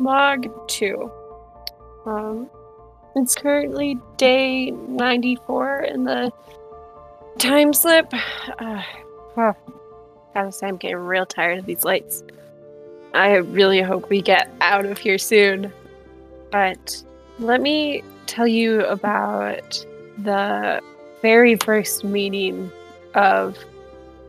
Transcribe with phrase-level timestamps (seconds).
[0.00, 1.10] log two.
[2.06, 2.50] Um,
[3.16, 6.32] it's currently day 94 in the
[7.38, 8.12] time slip.
[8.58, 8.82] Uh,
[9.36, 12.22] gotta say, I'm getting real tired of these lights.
[13.14, 15.72] I really hope we get out of here soon.
[16.50, 17.02] But
[17.38, 19.84] let me tell you about
[20.18, 20.80] the
[21.22, 22.70] very first meeting
[23.14, 23.56] of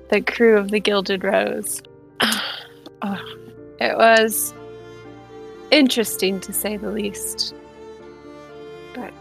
[0.10, 1.82] the crew of the Gilded Rose.
[3.78, 4.54] It was
[5.76, 7.54] interesting to say the least.
[8.94, 9.14] But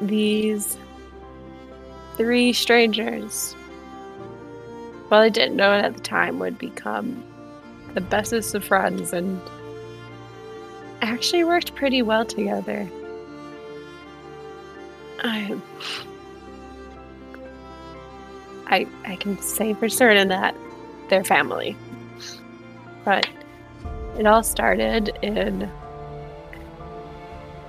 [0.00, 0.78] these
[2.16, 3.54] three strangers,
[5.10, 7.22] well, I didn't know it at the time, would become
[7.92, 9.38] the bestest of friends and
[11.02, 12.88] actually worked pretty well together.
[15.22, 15.54] I,
[18.66, 20.54] I, I can say for certain that
[21.10, 21.76] they're family.
[23.04, 23.28] But
[24.18, 25.62] it all started in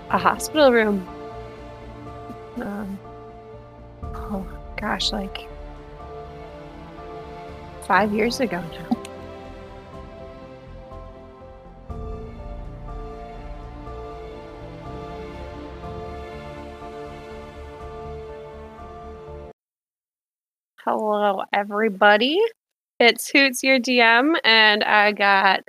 [0.10, 1.08] a hospital room.
[2.58, 3.00] Um,
[4.04, 5.48] oh gosh, like
[7.88, 9.06] five years ago now.
[20.86, 22.40] Hello, everybody.
[23.00, 25.68] It's Hoots, your DM, and I got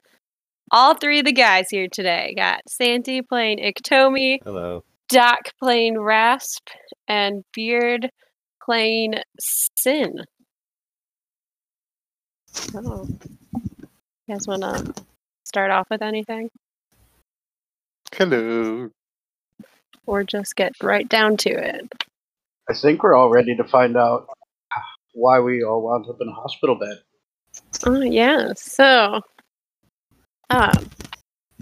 [0.71, 2.35] all three of the guys here today.
[2.37, 4.85] Got Santi playing Iktomi, Hello.
[5.09, 6.69] Doc playing Rasp,
[7.09, 8.11] and Beard
[8.65, 9.15] playing
[9.77, 10.25] Sin.
[12.75, 13.09] Oh.
[14.27, 15.05] You guys want to
[15.45, 16.51] start off with anything?
[18.13, 18.91] Hello.
[20.07, 22.05] Or just get right down to it?
[22.69, 24.27] I think we're all ready to find out
[25.15, 26.99] why we all wound up in a hospital bed.
[27.85, 28.53] Oh, yeah.
[28.57, 29.21] So,
[30.51, 30.91] um,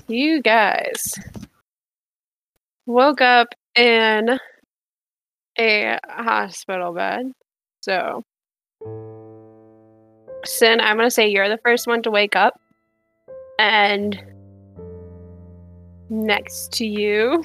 [0.08, 1.14] you guys
[2.86, 4.38] woke up in
[5.58, 7.32] a hospital bed.
[7.82, 8.24] So,
[10.44, 12.60] Sin, I'm going to say you're the first one to wake up.
[13.58, 14.22] And
[16.10, 17.42] next to you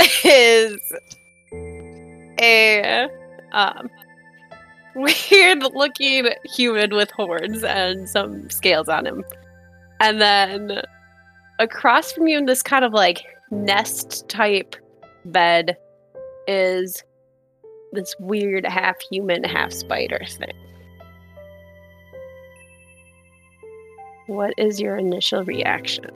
[0.24, 0.78] is
[2.38, 3.08] a
[3.52, 3.88] um,
[4.94, 9.24] weird looking human with horns and some scales on him.
[10.00, 10.82] And then
[11.58, 14.76] across from you in this kind of like nest type
[15.24, 15.76] bed
[16.46, 17.02] is
[17.92, 20.52] this weird half human, half spider thing.
[24.26, 26.10] What is your initial reaction?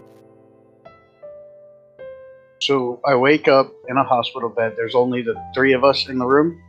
[2.61, 4.75] So I wake up in a hospital bed.
[4.77, 6.61] There's only the three of us in the room.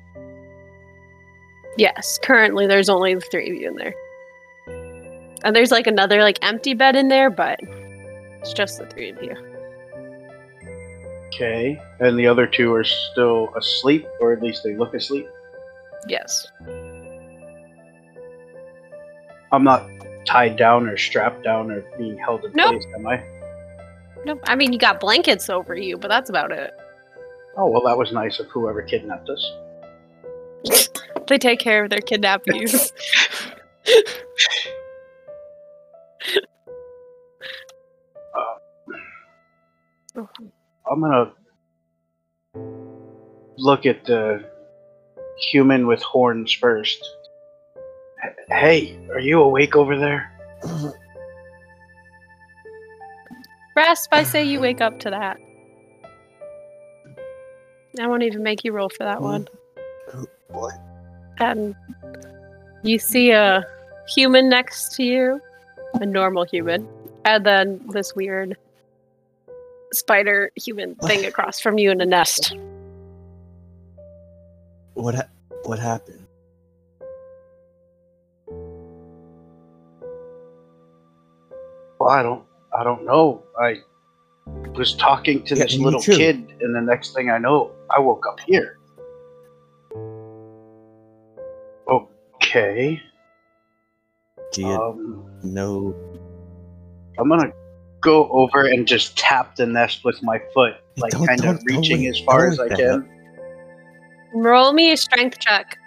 [1.77, 3.93] Yes, currently there's only the three of you in there.
[5.43, 7.59] And there's like another like empty bed in there, but
[8.41, 9.35] it's just the three of you.
[11.27, 11.81] Okay.
[11.99, 15.27] And the other two are still asleep, or at least they look asleep.
[16.07, 16.47] Yes.
[19.51, 19.87] I'm not
[20.25, 22.71] tied down or strapped down or being held in Nope.
[22.71, 23.23] place, am I?
[24.25, 24.39] Nope.
[24.45, 26.71] I mean, you got blankets over you, but that's about it.
[27.57, 29.51] Oh, well, that was nice of whoever kidnapped us.
[31.27, 32.91] They take care of their kidnappees.
[40.15, 41.31] I'm gonna
[43.57, 44.43] look at the
[45.51, 47.03] human with horns first.
[48.23, 50.31] H- Hey, are you awake over there?
[53.75, 55.37] Rasp, I say you wake up to that.
[57.99, 59.47] I won't even make you roll for that one.
[60.49, 60.73] What?
[61.39, 61.75] And
[62.83, 63.63] you see a
[64.07, 65.39] human next to you,
[65.93, 66.87] a normal human,
[67.25, 68.57] and then this weird
[69.93, 72.55] spider human thing across from you in a nest.
[74.93, 75.15] What?
[75.15, 75.27] Ha-
[75.63, 76.25] what happened?
[81.99, 82.43] Well, I don't,
[82.77, 83.43] I don't know.
[83.59, 83.75] I
[84.75, 86.17] was talking to Yeah, this little too.
[86.17, 88.77] kid, and the next thing I know, I woke up here.
[91.87, 93.01] Okay.
[94.51, 95.95] Do you Um, know?
[97.17, 97.51] I'm gonna
[98.01, 101.67] go over and just tap the nest with my foot, like Don't- kind of don't-
[101.67, 103.09] don't reaching as far as I wait can.
[104.33, 105.77] Roll me a strength check.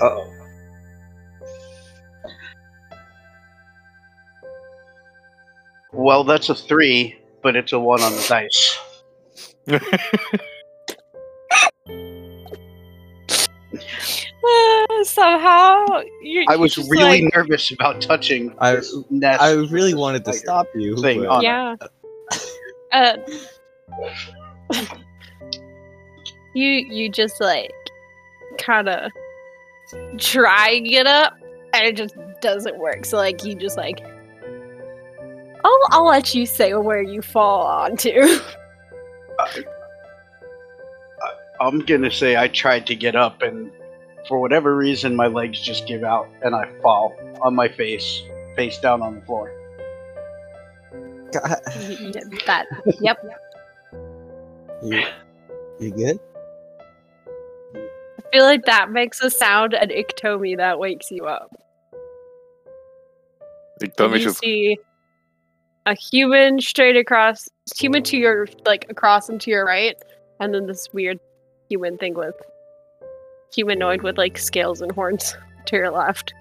[0.00, 0.30] Uh-oh.
[5.92, 8.78] Well, that's a three, but it's a one on the dice.
[15.04, 15.84] somehow
[16.22, 16.44] you.
[16.48, 19.42] I was really like- nervous about touching I- this nest.
[19.42, 20.96] I really wanted to stop you.
[21.00, 21.46] thing but- on it.
[21.46, 21.76] yeah.
[22.92, 23.16] Uh,
[26.54, 27.72] you you just like
[28.58, 29.10] kind of
[30.18, 31.34] try and get up,
[31.72, 33.04] and it just doesn't work.
[33.04, 34.00] So like you just like,
[35.64, 38.12] I'll I'll let you say where you fall onto.
[41.60, 43.70] I'm gonna say I tried to get up, and
[44.28, 48.22] for whatever reason, my legs just give out, and I fall on my face,
[48.56, 49.52] face down on the floor.
[51.32, 51.60] God,
[52.46, 52.66] that
[53.00, 53.18] yep.
[54.82, 55.04] you,
[55.80, 56.20] you good?
[57.76, 61.54] I feel like that makes a sound, an Iktomi that wakes you up.
[63.80, 64.78] Like, tell me you see
[65.86, 69.96] a human straight across, human to your like across and to your right,
[70.40, 71.18] and then this weird
[71.68, 72.34] human thing with
[73.54, 75.36] humanoid with like scales and horns
[75.66, 76.34] to your left.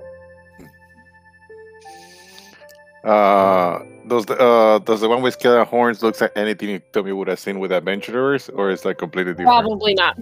[3.04, 6.80] uh does the uh does the one with scales and horns looks like anything you
[6.94, 9.50] told me would have seen with adventurers or is like completely different?
[9.50, 10.18] Probably not.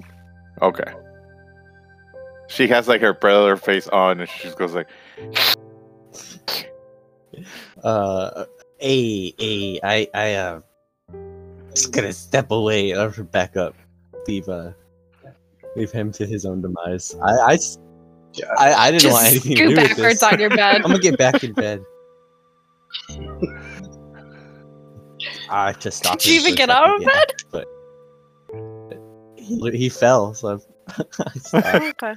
[0.63, 0.91] Okay.
[2.47, 4.87] She has like her predator face on and she just goes like
[7.83, 8.45] Uh,
[8.81, 10.61] a a I I uh,
[11.73, 13.75] just gonna step away or back up.
[14.27, 14.71] Leave uh,
[15.75, 17.15] leave him to his own demise.
[17.23, 17.77] I I s-
[18.33, 18.45] Yeah.
[18.57, 20.23] I, I didn't Just want anything to scoot do with backwards this.
[20.23, 20.75] on your bed.
[20.85, 21.83] I'm gonna get back in bed.
[25.49, 26.23] I just stopped.
[26.23, 27.61] Did you him even for a get out of second, yeah,
[29.59, 30.63] But he, he fell, so I've-
[31.19, 32.03] I stopped.
[32.03, 32.15] okay.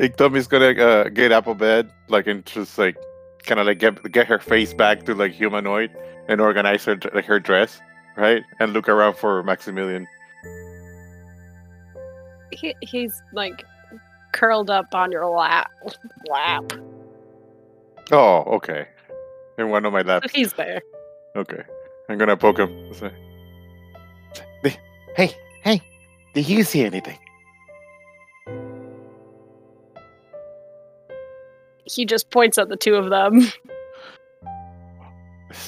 [0.00, 2.96] Iktomi's gonna uh, get up a bed, like and just like
[3.44, 5.90] kind of like get get her face back to like humanoid
[6.28, 7.80] and organize her like her dress,
[8.20, 8.42] right?
[8.60, 10.06] And look around for Maximilian.
[12.52, 13.64] He, he's like
[14.32, 15.70] curled up on your lap.
[16.28, 16.72] Lap.
[18.12, 18.86] Oh, okay.
[19.58, 20.32] In one of my So laps.
[20.32, 20.82] he's there.
[21.36, 21.62] Okay,
[22.08, 22.92] I'm gonna poke him.
[22.92, 23.12] Say,
[25.16, 25.32] Hey,
[25.62, 25.82] hey,
[26.34, 27.18] did you see anything?
[31.84, 33.40] He just points at the two of them.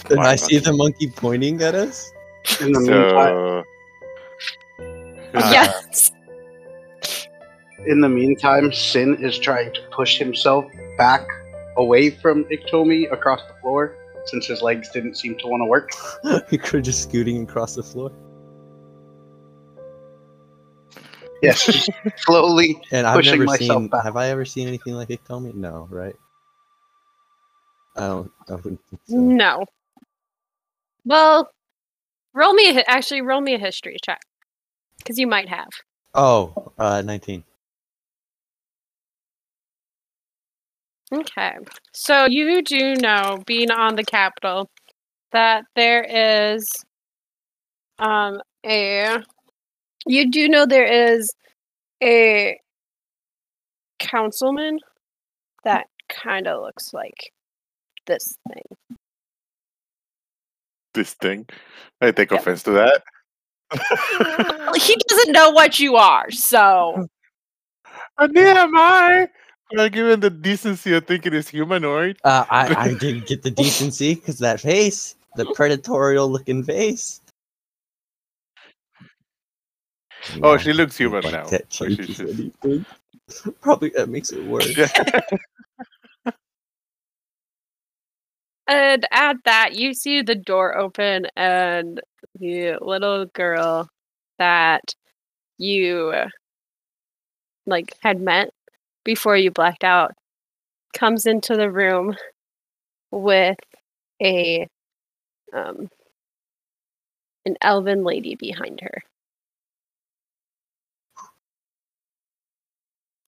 [0.09, 2.12] Did I see the monkey pointing at us?
[2.61, 3.65] In the meantime,
[5.35, 6.13] Uh, yes.
[7.87, 10.65] in the meantime, Sin is trying to push himself
[10.99, 11.27] back
[11.77, 13.97] away from Iktomi across the floor
[14.27, 15.91] since his legs didn't seem to want to work.
[16.73, 18.13] You're just scooting across the floor.
[21.43, 22.81] Yes, slowly.
[22.93, 23.89] And I've Pushing never myself seen.
[23.89, 24.05] back.
[24.05, 25.25] Have I ever seen anything like it?
[25.25, 26.15] Tell me, no, right?
[27.97, 28.31] I don't.
[28.49, 29.17] I wouldn't think so.
[29.17, 29.65] No.
[31.05, 31.51] Well,
[32.35, 34.21] roll me a, actually roll me a history check
[34.99, 35.69] because you might have.
[36.15, 37.45] Oh, uh, 19.
[41.13, 41.53] Okay.
[41.93, 44.71] So you do know, being on the Capitol,
[45.33, 46.69] that there is
[47.99, 49.19] um a
[50.07, 51.31] you do know there is
[52.03, 52.59] a
[53.99, 54.79] councilman
[55.65, 57.33] that kind of looks like
[58.07, 58.99] this thing.
[60.95, 61.47] This thing.
[62.01, 63.03] I take offense to that.
[64.77, 67.07] He doesn't know what you are, so
[68.19, 69.29] And neither am I.
[69.75, 72.19] Well, given the decency of thinking it's humanoid.
[72.25, 77.21] Uh, I, I didn't get the decency because that face, the predatorial looking face.
[80.43, 82.87] Oh, she looks human like now, That so she's changes just- anything.
[83.63, 84.69] Probably that makes it worse.
[88.69, 92.01] And at that, you see the door open, and
[92.39, 93.89] the little girl
[94.39, 94.95] that
[95.59, 96.13] you
[97.67, 98.51] like had met
[99.05, 100.13] before you blacked out
[100.95, 102.17] comes into the room
[103.11, 103.59] with
[104.23, 104.67] a
[105.53, 105.89] um
[107.45, 109.03] an elven lady behind her.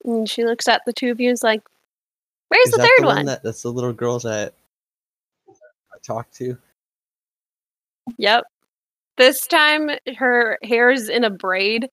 [0.05, 1.63] And she looks at the two of you and is like,
[2.49, 3.17] Where's Is the third the one?
[3.17, 3.27] one?
[3.27, 4.55] That, that's the little girls that
[6.05, 6.57] I talked to.
[8.19, 8.45] Yep.
[9.17, 11.89] This time her hair is in a braid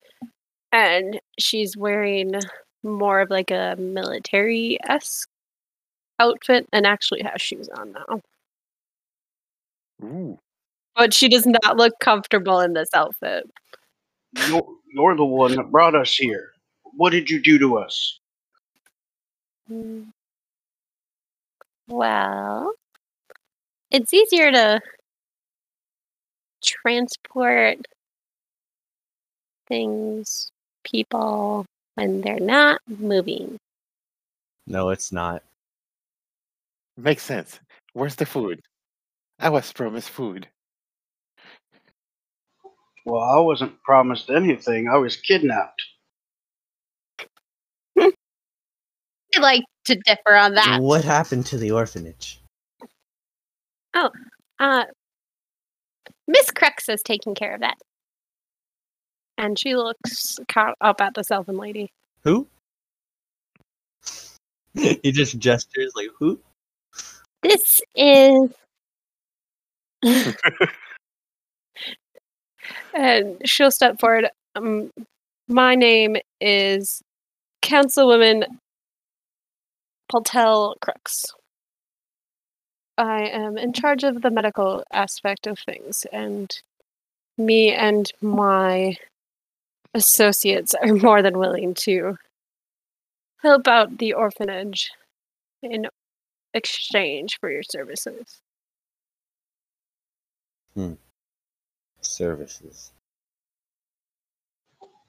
[0.71, 2.33] and she's wearing
[2.83, 5.29] more of like a military esque
[6.19, 8.21] outfit and actually has shoes on now.
[10.03, 10.39] Ooh.
[10.95, 13.49] But she does not look comfortable in this outfit.
[14.47, 16.51] You're, you're the one that brought us here.
[16.83, 18.19] What did you do to us?
[19.69, 20.07] Mm.
[21.87, 22.73] Well,
[23.91, 24.81] it's easier to
[26.63, 27.77] transport
[29.67, 30.50] things
[30.83, 33.57] people when they're not moving.
[34.67, 35.43] No, it's not.
[36.98, 37.60] Makes sense.
[37.93, 38.62] Where's the food?
[39.39, 40.48] I was promised food.
[43.05, 44.88] Well, I wasn't promised anything.
[44.88, 45.81] I was kidnapped.
[48.00, 48.12] I'd
[49.39, 50.79] like to differ on that.
[50.81, 52.40] What happened to the orphanage?
[53.93, 54.10] Oh,
[54.60, 54.86] uh,
[56.27, 57.77] Miss Crux is taking care of that.
[59.38, 61.91] And she looks ca- up at the Elven lady.
[62.24, 62.48] Who?
[64.74, 66.39] he just gestures like who?
[67.41, 68.51] This is.
[72.93, 74.29] and she'll step forward.
[74.55, 74.91] Um,
[75.48, 77.01] my name is
[77.63, 78.45] Councilwoman
[80.12, 81.25] Paltel Crooks.
[82.98, 86.55] I am in charge of the medical aspect of things, and
[87.38, 88.98] me and my
[89.93, 92.17] associates are more than willing to
[93.41, 94.91] help out the orphanage
[95.63, 95.88] in
[96.53, 98.41] exchange for your services.
[100.75, 100.93] Hmm.
[102.01, 102.91] Services.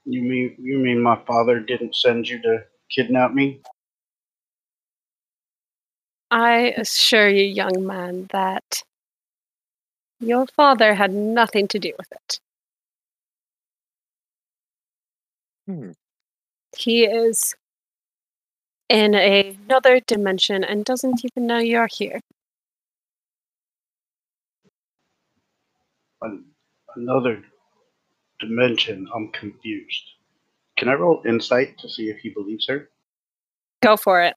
[0.05, 2.63] You mean you mean my father didn't send you to
[2.93, 3.61] kidnap me?
[6.33, 8.81] I assure you, young man, that
[10.19, 12.39] your father had nothing to do with it.
[15.67, 15.91] Hmm.
[16.75, 17.55] He is
[18.89, 22.19] in a- another dimension and doesn't even know you're here.
[26.23, 26.45] An-
[26.95, 27.43] Another
[28.39, 29.07] dimension.
[29.15, 30.03] I'm confused.
[30.77, 32.89] Can I roll insight to see if he believes her?
[33.81, 34.35] Go for it.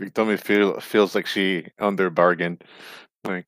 [0.00, 2.58] You told me feel feels like she under bargain.
[3.24, 3.46] Like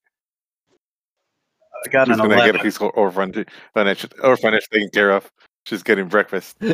[1.85, 5.31] I got she's an gonna get a piece of orphan orphanage orphanage taken care of.
[5.67, 6.57] She's getting breakfast.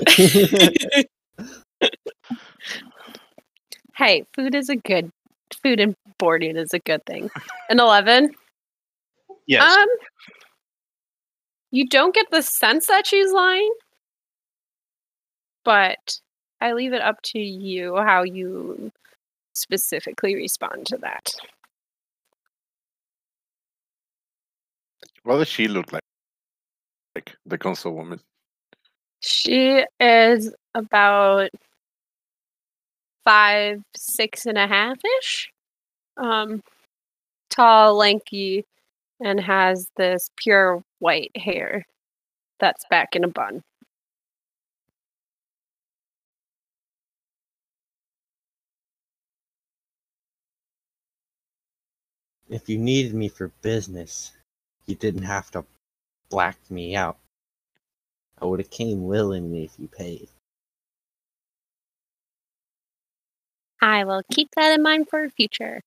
[3.97, 5.11] Hey, food is a good
[5.63, 7.31] food and boarding is a good thing.
[7.71, 8.35] An 11?
[9.47, 9.63] Yes.
[9.63, 9.87] Um,
[11.71, 13.73] you don't get the sense that she's lying,
[15.65, 16.19] but
[16.61, 18.91] I leave it up to you how you
[19.55, 21.33] specifically respond to that.
[25.23, 26.03] What does she look like?
[27.15, 28.21] Like the console woman.
[29.21, 31.51] She is about
[33.25, 35.51] five, six and a half ish.
[36.17, 36.63] Um,
[37.51, 38.65] tall, lanky,
[39.21, 41.87] and has this pure white hair
[42.61, 43.63] that's back in a bun.
[52.55, 54.31] If you needed me for business,
[54.87, 55.65] you didn't have to
[56.31, 57.19] black me out.
[58.41, 60.29] I would have came willingly if you paid.
[63.83, 65.83] I will keep that in mind for future.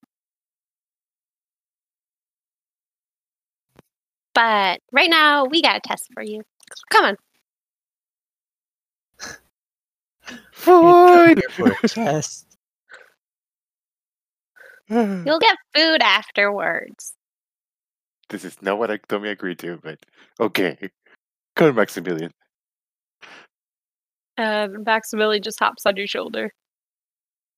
[4.33, 6.43] But right now, we got a test for you.
[6.91, 7.17] Come on.
[10.51, 11.37] Fine.
[11.49, 12.56] For a test.
[15.25, 17.13] You'll get food afterwards.
[18.29, 19.99] this is not what I Tommy agreed to, but
[20.39, 20.77] okay.
[21.55, 22.31] Go to Maximilian.
[24.37, 26.51] And Maximilian just hops on your shoulder.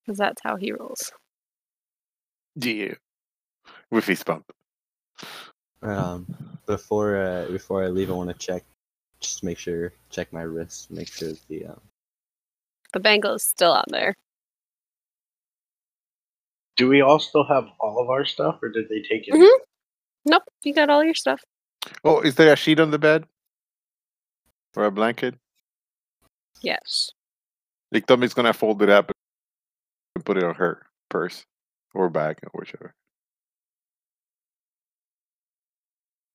[0.06, 1.12] Because that's how he rolls.
[2.56, 2.94] Yeah.
[3.92, 4.52] With his bump.
[5.82, 6.26] Um,
[6.66, 8.64] before uh, before I leave, I want to check,
[9.20, 11.82] just make sure, check my wrist, make sure the um,
[12.94, 14.16] The bangle is still on there.
[16.80, 19.34] Do we all still have all of our stuff, or did they take it?
[19.34, 19.60] Mhm.
[20.24, 21.44] Nope, you got all your stuff.
[22.06, 23.26] Oh, is there a sheet on the bed?
[24.78, 25.36] Or a blanket?
[26.62, 27.12] Yes.
[27.94, 29.12] Iktomi's gonna fold it up
[30.16, 31.46] and put it on her purse
[31.94, 32.96] or bag or whichever.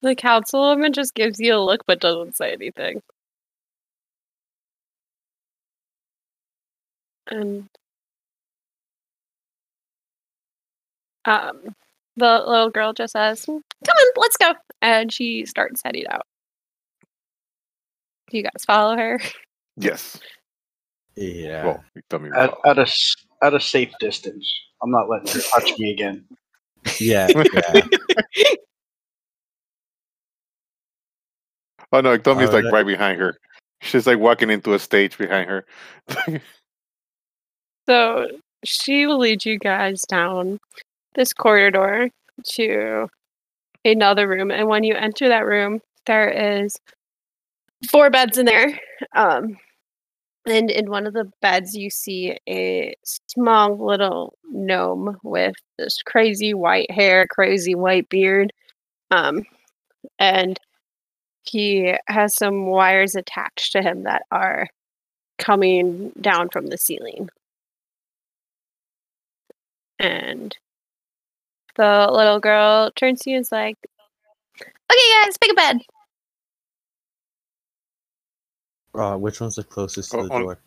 [0.02, 3.02] The councilwoman just gives you a look but doesn't say anything.
[7.28, 7.70] And
[11.24, 11.74] um,
[12.16, 13.56] the little girl just says, "Come
[13.88, 14.52] on, let's go,"
[14.82, 16.26] and she starts heading out.
[18.30, 19.20] Do you guys follow her?
[19.76, 20.20] Yes.
[21.16, 21.64] yeah.
[21.64, 22.62] Well, Tommy will At, follow.
[22.66, 24.50] at a s- at a safe distance.
[24.82, 26.24] I'm not letting her touch me again.
[27.00, 27.80] yeah, yeah.
[31.92, 33.36] Oh no, Tommy's like right behind her.
[33.80, 35.66] She's like walking into a stage behind her.
[37.86, 38.28] So
[38.64, 40.58] she will lead you guys down
[41.14, 42.10] this corridor
[42.42, 43.08] to
[43.84, 44.50] another room.
[44.50, 46.28] And when you enter that room, there
[46.62, 46.76] is
[47.90, 48.78] four beds in there.
[49.14, 49.56] Um,
[50.46, 52.94] and in one of the beds, you see a
[53.28, 58.52] small little gnome with this crazy white hair, crazy white beard.
[59.10, 59.44] Um,
[60.18, 60.58] and
[61.44, 64.68] he has some wires attached to him that are
[65.38, 67.28] coming down from the ceiling.
[69.98, 70.56] And
[71.76, 73.76] the little girl turns to you and is like,
[74.60, 75.78] Okay, guys, pick a bed.
[78.94, 80.58] Uh, which one's the closest to Oh, the on- door?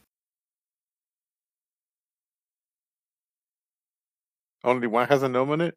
[4.64, 5.76] Only one has a gnome in it.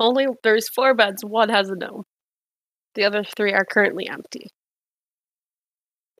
[0.00, 2.04] Only there's four beds, one has a gnome.
[2.94, 4.48] The other three are currently empty.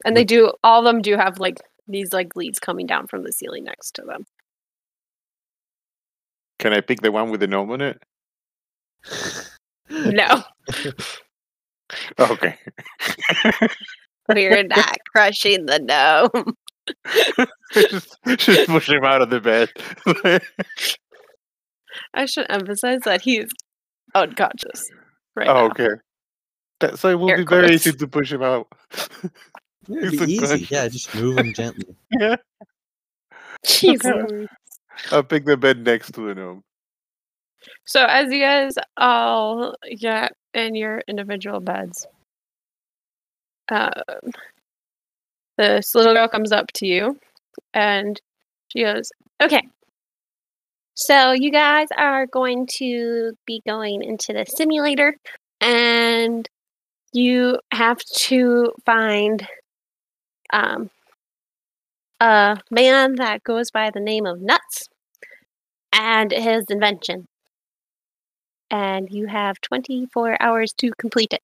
[0.04, 1.56] And they do all of them do have like
[1.88, 4.24] these like leads coming down from the ceiling next to them.
[6.66, 8.02] Can I pick the one with the gnome on it?
[9.88, 10.42] No,
[12.18, 12.58] Okay.
[14.28, 16.56] we're not crushing the gnome.
[17.72, 19.70] just, just push him out of the bed.
[22.12, 23.46] I should emphasize that he's
[24.16, 24.90] unconscious
[25.36, 25.66] right oh, now.
[25.66, 25.90] okay.
[26.80, 28.66] That, so it will Air be very easy to push him out.
[29.88, 30.66] It'd be easy.
[30.68, 31.94] Yeah, just move him gently.
[32.10, 32.34] yeah.
[33.64, 34.48] Jesus.
[35.10, 36.62] I'll pick the bed next to the gnome.
[37.84, 42.06] So as you guys all get in your individual beds,
[43.70, 43.92] um,
[45.58, 47.18] this little girl comes up to you
[47.74, 48.20] and
[48.68, 49.10] she goes,
[49.42, 49.62] "Okay,
[50.98, 55.14] so you guys are going to be going into the simulator,
[55.60, 56.48] and
[57.12, 59.46] you have to find
[60.54, 60.88] um,
[62.20, 64.88] a man that goes by the name of Nuts
[65.92, 67.26] and his invention."
[68.70, 71.42] and you have 24 hours to complete it.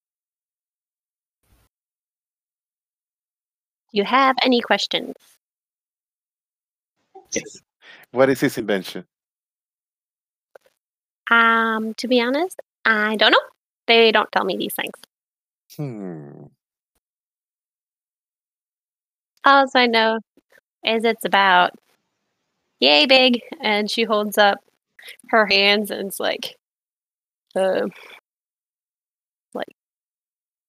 [3.92, 5.14] Do you have any questions?
[7.32, 7.60] Yes.
[8.10, 9.06] What is his invention?
[11.30, 13.38] Um, to be honest, I don't know.
[13.86, 14.94] They don't tell me these things.
[15.76, 16.44] Hmm.
[19.44, 20.18] All I know
[20.84, 21.72] is it's about
[22.80, 24.58] yay big, and she holds up
[25.28, 26.56] her hands, and it's like,
[27.54, 27.86] uh,
[29.54, 29.74] like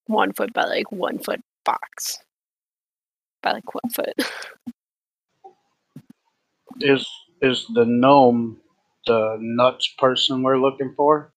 [0.07, 2.19] one foot by like one foot box
[3.41, 4.13] by like one foot.
[6.79, 7.07] Is
[7.41, 8.59] is the gnome
[9.05, 11.33] the nuts person we're looking for?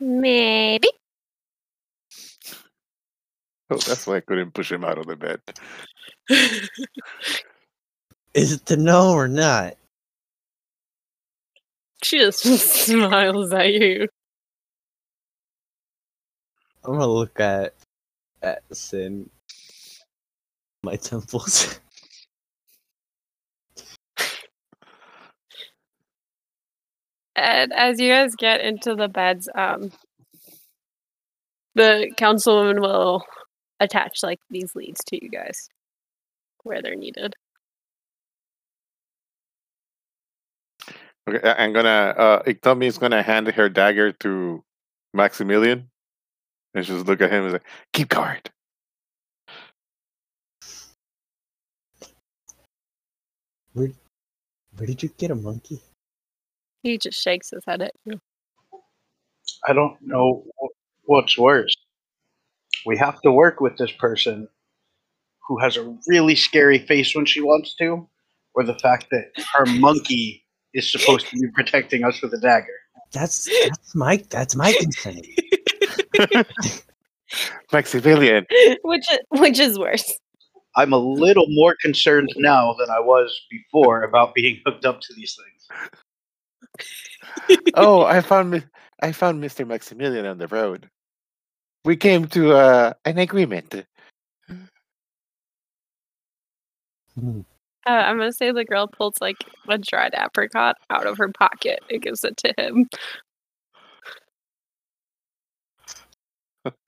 [0.00, 0.88] Maybe.
[3.70, 5.40] Oh, that's why I couldn't push him out of the bed.
[8.34, 9.74] Is it to know or not?
[12.02, 12.40] She just
[12.86, 14.08] smiles at you.
[16.84, 17.74] I'm gonna look at
[18.42, 19.30] at Sin.
[20.82, 21.80] My temples.
[27.36, 29.90] And as you guys get into the beds, um,
[31.74, 33.24] the councilwoman will
[33.80, 35.68] attach like these leads to you guys
[36.62, 37.34] where they're needed.
[41.28, 42.14] Okay, I- I'm gonna.
[42.16, 44.62] Uh, Iktomi is gonna hand her dagger to
[45.14, 45.90] Maximilian,
[46.74, 47.60] and just look at him and say,
[47.92, 48.50] "Keep guard."
[53.72, 53.90] Where,
[54.76, 55.80] where did you get a monkey?
[56.82, 58.20] He just shakes his head at you.
[59.66, 60.44] I don't know
[61.04, 61.74] what's worse.
[62.86, 64.48] We have to work with this person
[65.46, 68.08] who has a really scary face when she wants to,
[68.54, 72.66] or the fact that her monkey is supposed to be protecting us with a dagger.
[73.12, 75.20] That's that's my that's my concern.
[77.72, 78.46] Maximilian,
[78.82, 80.12] which which is worse.
[80.76, 85.14] I'm a little more concerned now than I was before about being hooked up to
[85.14, 85.68] these things.
[87.74, 88.64] oh, I found Mi-
[89.00, 89.66] I found Mr.
[89.66, 90.90] Maximilian on the road.
[91.84, 93.84] We came to uh, an agreement.
[97.18, 97.40] Hmm.
[97.86, 99.36] Uh, I'm gonna say the girl pulls like
[99.68, 102.88] a dried apricot out of her pocket and gives it to him.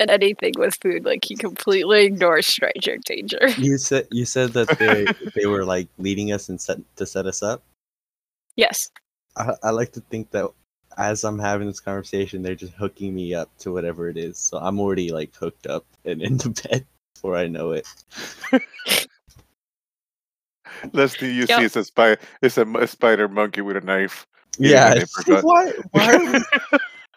[0.01, 3.41] and anything with food, like he completely ignores stranger danger.
[3.59, 7.27] You said you said that they they were like leading us and set to set
[7.27, 7.63] us up.
[8.57, 8.91] Yes.
[9.37, 10.51] I, I like to think that
[10.99, 14.39] as I'm having this conversation, they're just hooking me up to whatever it is.
[14.39, 17.87] So I'm already like hooked up and in the bed before I know it.
[20.93, 21.59] Last thing you Yep.
[21.59, 24.27] see is a spy is a, m- a spider monkey with a knife.
[24.63, 24.95] eating Yeah.
[25.43, 25.73] Why?
[25.93, 26.45] Why are we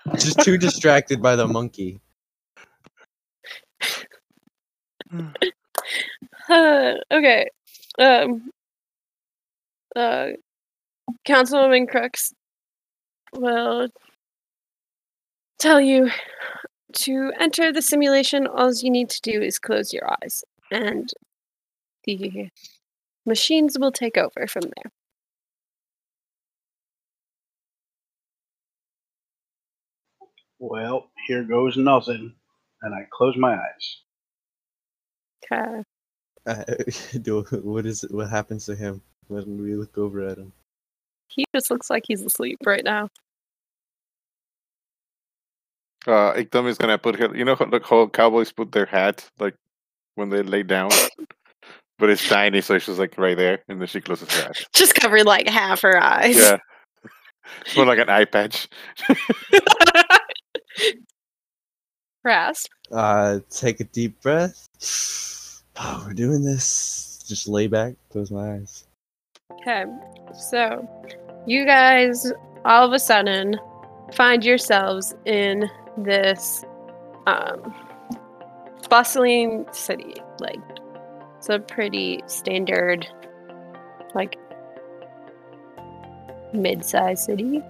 [0.20, 2.00] just too distracted by the monkey?
[6.50, 7.48] Uh, okay.
[8.00, 8.50] Um.
[9.96, 10.28] Uh.
[11.28, 12.34] Councilwoman Crooks
[13.34, 13.90] will
[15.60, 16.10] tell you
[16.94, 18.48] to enter the simulation.
[18.48, 21.10] All you need to do is close your eyes, and
[22.06, 22.50] the
[23.26, 24.92] machines will take over from there.
[30.60, 32.34] Well, here goes nothing.
[32.82, 33.98] And I close my eyes.
[35.52, 35.84] Okay.
[36.46, 36.64] Uh,
[37.22, 38.14] do, what is it?
[38.14, 40.54] What happens to him when we look over at him?
[41.30, 43.10] He just looks like he's asleep right now.
[46.08, 47.36] Uh, Iktomi's gonna put her.
[47.36, 49.54] You know, how, like how cowboys put their hat like
[50.16, 50.90] when they lay down,
[52.00, 54.66] but it's shiny, so she's like right there, and then she closes her eyes.
[54.74, 56.38] Just covered like half her eyes.
[56.38, 56.58] Yeah,
[57.66, 58.68] it's more like an eye patch.
[62.24, 62.66] Ras.
[62.92, 64.68] Uh, take a deep breath.
[65.82, 67.24] Oh, we're doing this.
[67.26, 68.84] Just lay back, close my eyes.
[69.54, 69.86] Okay.
[70.34, 70.88] So,
[71.48, 72.32] you guys
[72.66, 73.58] all of a sudden
[74.14, 76.64] find yourselves in this
[77.26, 77.74] um,
[78.90, 80.16] bustling city.
[80.40, 80.60] Like,
[81.38, 83.08] it's a pretty standard,
[84.14, 84.38] like,
[86.54, 87.62] mid sized city.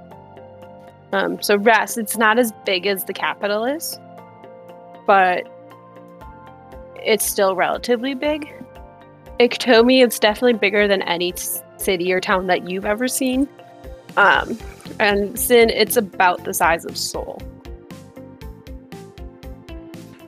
[1.12, 3.98] Um, so, Ras, it's not as big as the capital is,
[5.08, 5.48] but
[6.98, 8.54] it's still relatively big.
[9.40, 11.32] Iktomi, it's definitely bigger than any
[11.82, 13.48] city or town that you've ever seen.
[14.18, 14.58] Um,
[15.00, 17.42] and Sin, it's about the size of Seoul.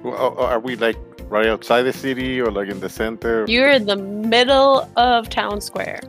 [0.03, 0.97] Well, uh, are we like
[1.29, 3.45] right outside the city or like in the center?
[3.47, 6.01] You're in the middle of town square.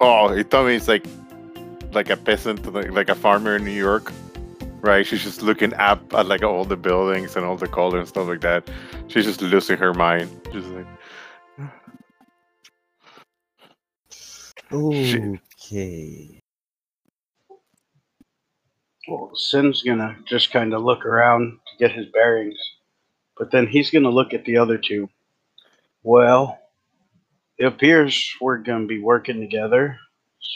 [0.00, 1.06] Oh, Iktomi's like
[1.92, 4.12] like a peasant, like, like a farmer in New York,
[4.82, 5.06] right?
[5.06, 8.28] She's just looking up at like all the buildings and all the color and stuff
[8.28, 8.68] like that.
[9.08, 10.30] She's just losing her mind.
[10.52, 10.86] Just like.
[14.72, 16.40] Okay.
[19.08, 22.58] Well, Sin's gonna just kind of look around to get his bearings,
[23.38, 25.08] but then he's gonna look at the other two.
[26.02, 26.58] Well,
[27.58, 29.96] it appears we're gonna be working together.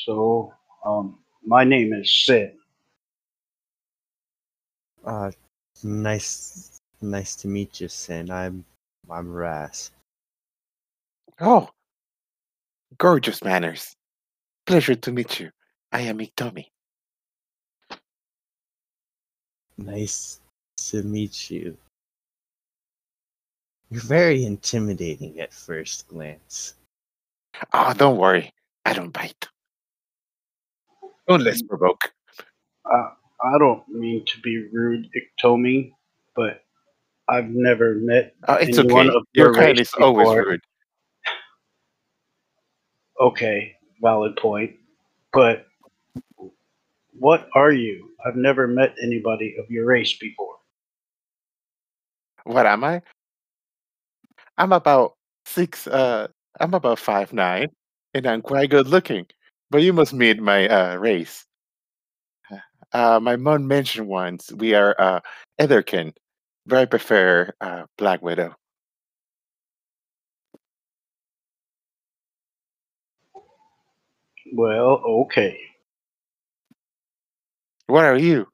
[0.05, 0.53] So,
[0.85, 2.59] um, my name is Sin.
[5.05, 5.31] Uh,
[5.85, 8.31] nice, nice to meet you, Sin.
[8.31, 8.65] I'm,
[9.09, 9.93] I'm Ras.
[11.41, 11.71] Oh,
[12.99, 13.95] gorgeous manners.
[14.71, 15.51] Pleasure to meet you.
[15.91, 16.67] I am Iktomi.
[19.77, 20.39] Nice
[20.91, 21.77] to meet you.
[23.91, 26.75] You're very intimidating at first glance.
[27.73, 28.53] Oh, don't worry.
[28.85, 29.49] I don't bite.
[31.27, 32.13] Don't let's provoke.
[32.85, 33.09] Uh,
[33.43, 35.91] I don't mean to be rude, Iktomi,
[36.37, 36.63] but
[37.29, 39.17] I've never met Oh, it's anyone okay.
[39.17, 40.45] of Your your kind race is always before.
[40.45, 40.61] rude.
[43.21, 44.75] Okay, valid point.
[45.33, 45.67] But
[47.19, 48.11] what are you?
[48.27, 50.57] I've never met anybody of your race before.
[52.45, 53.03] What am I?
[54.59, 55.87] I'm about six.
[55.87, 56.29] Uh,
[56.61, 57.69] I'm about five nine,
[58.15, 59.27] and I'm quite good looking.
[59.71, 61.47] But you must meet my uh, race.
[62.93, 65.21] Uh, my mom mentioned once we are uh,
[65.61, 66.13] Etherkin,
[66.67, 68.55] but I prefer uh, Black Widow.
[74.53, 75.59] Well, okay.
[77.87, 78.47] What are you?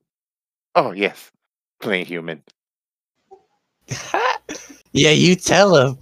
[0.74, 1.30] Oh yes,
[1.80, 2.42] plain human.
[4.92, 5.98] yeah, you tell him.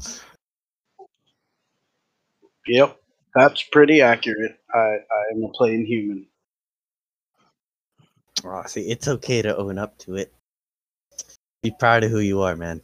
[2.67, 2.97] Yep,
[3.35, 4.59] that's pretty accurate.
[4.75, 6.27] I, I am a plain human.
[8.45, 10.33] Oh, see, it's okay to own up to it.
[11.63, 12.83] Be proud of who you are, man.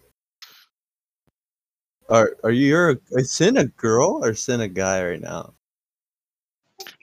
[2.08, 5.54] Are are you you're a, Sin a girl or Sin a guy right now?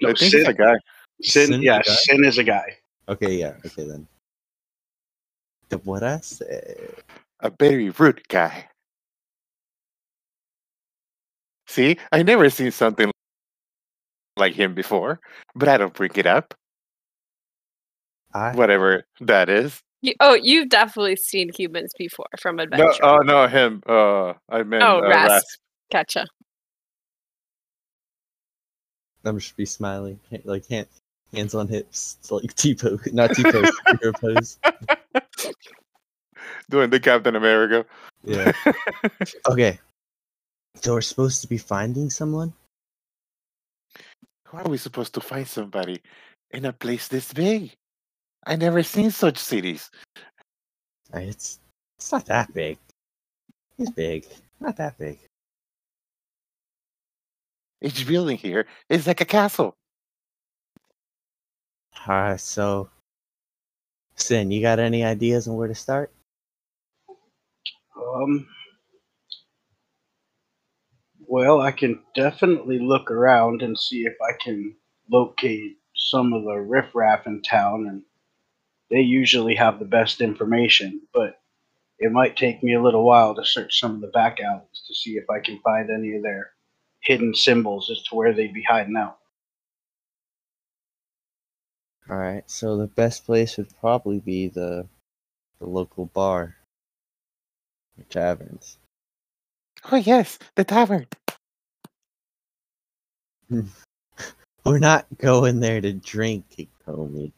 [0.02, 0.76] No, I think Sin, it's a guy.
[1.22, 1.94] Sin, Sin yeah, guy?
[1.94, 2.78] Sin is a guy.
[3.10, 4.08] Okay, yeah, okay then.
[5.70, 6.94] The what I said.
[7.42, 8.68] a very rude guy.
[11.68, 13.12] See, I never seen something
[14.38, 15.20] like him before,
[15.56, 16.54] but I don't bring it up.
[18.34, 19.80] I Whatever that is.
[20.02, 23.04] You, oh, you've definitely seen humans before from No, Adventure.
[23.04, 23.82] oh no, him.
[23.88, 25.30] Uh, I meant Oh, uh, Rasp.
[25.30, 25.60] Rasp.
[25.92, 26.28] Gotcha.
[29.26, 30.88] I'm just be smiling, like hand,
[31.34, 33.72] hands on hips, it's like T pose, not T pose,
[34.22, 34.58] pose.
[36.70, 37.86] doing the Captain America.
[38.24, 38.52] Yeah.
[39.50, 39.80] Okay.
[40.82, 42.54] So we're supposed to be finding someone.
[44.46, 46.02] How are we supposed to find somebody
[46.52, 47.74] in a place this big?
[48.46, 49.90] I never seen such cities.
[51.14, 51.60] It's
[51.98, 52.78] it's not that big.
[53.80, 54.26] It's big.
[54.60, 55.20] Not that big.
[57.82, 59.76] Each building here is like a castle.
[62.08, 62.90] Alright, so
[64.18, 66.12] Sin, you got any ideas on where to start?
[67.96, 68.48] Um.
[71.28, 74.76] Well, I can definitely look around and see if I can
[75.12, 78.02] locate some of the riffraff in town, and
[78.90, 81.02] they usually have the best information.
[81.14, 81.40] But
[82.00, 84.96] it might take me a little while to search some of the back alleys to
[84.96, 86.52] see if I can find any of their
[87.02, 89.18] hidden symbols as to where they'd be hiding out.
[92.10, 94.88] Alright, so the best place would probably be the
[95.60, 96.56] the local bar.
[97.98, 98.78] Or taverns.
[99.92, 101.08] Oh yes, the tavern.
[104.66, 107.32] We're not going there to drink, Iktomi.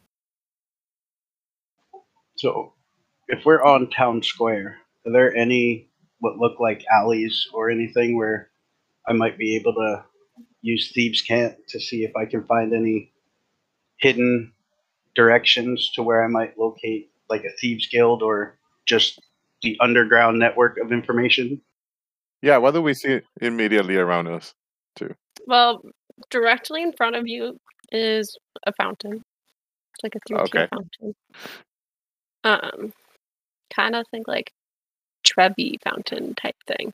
[2.37, 2.73] So,
[3.27, 8.49] if we're on town square, are there any what look like alleys or anything where
[9.07, 10.03] I might be able to
[10.61, 13.11] use thieves' cant to see if I can find any
[13.97, 14.53] hidden
[15.15, 19.19] directions to where I might locate like a thieves guild or just
[19.61, 21.61] the underground network of information?
[22.41, 24.53] Yeah, what do we see it immediately around us?
[24.95, 25.13] Too.
[25.45, 25.81] Well,
[26.29, 27.59] directly in front of you
[27.91, 29.23] is a fountain.
[29.93, 30.67] It's like a three tier Okay.
[30.67, 31.15] fountain.
[32.43, 32.93] Um,
[33.73, 34.51] kind of think like
[35.23, 36.93] Trevi fountain type thing.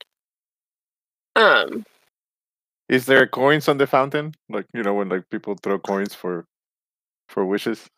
[1.36, 1.84] Um,
[2.88, 4.32] Is there coins on the fountain?
[4.48, 6.44] Like you know when like people throw coins for
[7.28, 7.88] for wishes?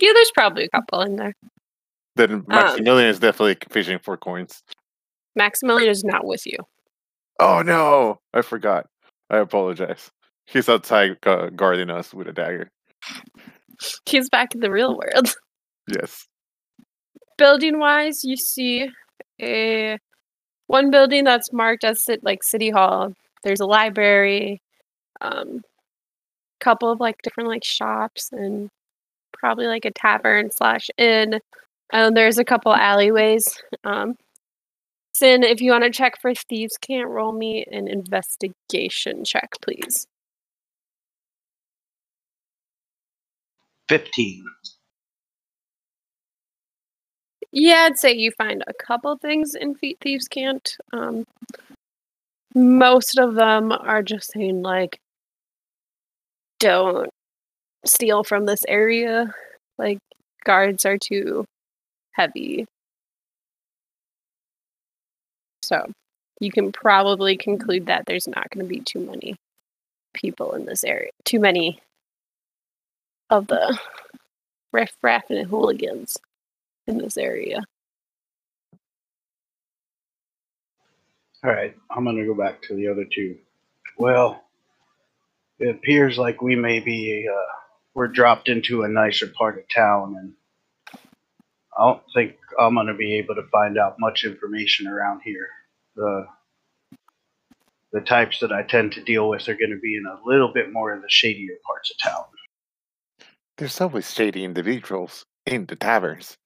[0.00, 1.34] yeah, there's probably a couple in there.
[2.16, 4.62] Then Maximilian is definitely fishing for coins.
[5.34, 6.58] Maximilian is not with you.
[7.40, 8.86] Oh no, I forgot.
[9.30, 10.10] I apologize.
[10.46, 12.70] He's outside uh, guarding us with a dagger.
[14.06, 15.34] He's back in the real world.
[15.86, 16.26] Yes.
[17.36, 18.88] building wise, you see
[19.38, 19.98] a
[20.66, 23.12] one building that's marked as like city hall.
[23.44, 24.60] There's a library,
[25.20, 25.62] um,
[26.60, 28.70] couple of like different like shops, and
[29.32, 31.40] probably like a tavern slash inn.
[31.92, 33.62] And there's a couple alleyways.
[33.84, 34.16] Um,
[35.14, 40.08] Sin, if you want to check for thieves, can't roll me an investigation check, please.
[43.88, 44.44] 15.
[47.52, 50.76] Yeah, I'd say you find a couple things in Feet Thieves' Cant.
[50.92, 51.24] Um,
[52.54, 54.98] most of them are just saying, like,
[56.60, 57.10] don't
[57.84, 59.32] steal from this area.
[59.78, 59.98] Like,
[60.44, 61.44] guards are too
[62.12, 62.66] heavy.
[65.62, 65.90] So,
[66.40, 69.36] you can probably conclude that there's not going to be too many
[70.14, 71.10] people in this area.
[71.24, 71.80] Too many
[73.30, 73.78] of the
[74.72, 76.16] riffraff and hooligans
[76.86, 77.62] in this area.
[81.44, 83.36] All right, I'm going to go back to the other two.
[83.98, 84.42] Well,
[85.58, 87.52] it appears like we may be, uh,
[87.92, 90.32] we're dropped into a nicer part of town, and
[91.76, 95.48] I don't think I'm going to be able to find out much information around here.
[95.96, 96.26] The
[97.92, 100.52] the types that I tend to deal with are going to be in a little
[100.52, 102.24] bit more of the shadier parts of town.
[103.56, 106.36] There's always shady individuals in the taverns.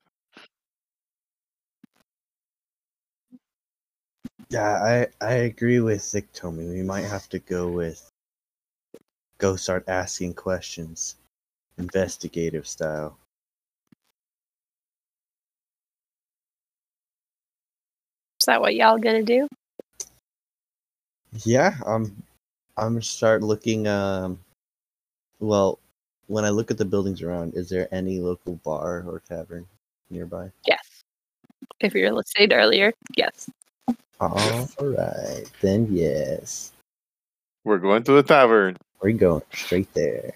[4.51, 6.71] Yeah, I I agree with Iktomi.
[6.71, 8.11] We might have to go with
[9.39, 11.17] go start asking questions,
[11.77, 13.19] investigative style.
[18.41, 19.49] Is that what y'all gonna do?
[21.45, 22.23] Yeah, I'm
[22.77, 23.87] I'm gonna start looking.
[23.87, 24.39] Um,
[25.41, 25.79] well,
[26.27, 29.67] when I look at the buildings around, is there any local bar or tavern
[30.11, 30.51] nearby?
[30.67, 31.03] Yes.
[31.81, 33.49] If you're listed earlier, yes.
[34.21, 36.73] All right, then yes,
[37.65, 38.77] We're going to the tavern.
[39.01, 40.33] we're going straight there.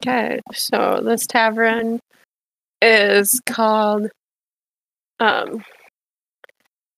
[0.00, 2.00] Okay, so this tavern
[2.80, 4.08] is called
[5.20, 5.62] um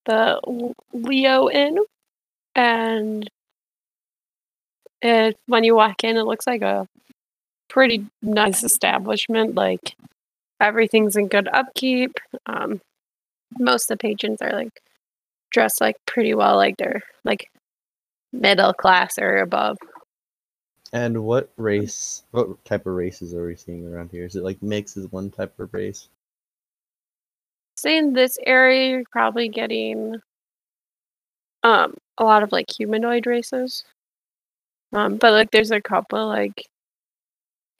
[0.06, 0.40] the
[0.92, 1.78] Leo Inn,
[2.54, 3.28] and
[5.02, 6.86] it when you walk in, it looks like a
[7.68, 9.56] pretty nice establishment.
[9.56, 9.96] Like
[10.60, 12.12] everything's in good upkeep.
[12.46, 12.80] Um,
[13.58, 14.80] most of the patrons are like
[15.54, 17.50] dressed like pretty well, like they're like
[18.32, 19.78] middle class or above.
[20.92, 22.24] And what race?
[22.32, 24.26] What type of races are we seeing around here?
[24.26, 26.08] Is it like mix is one type of race?
[27.76, 30.14] say in this area you're probably getting
[31.62, 33.84] um a lot of like humanoid races
[34.92, 36.66] um but like there's a couple like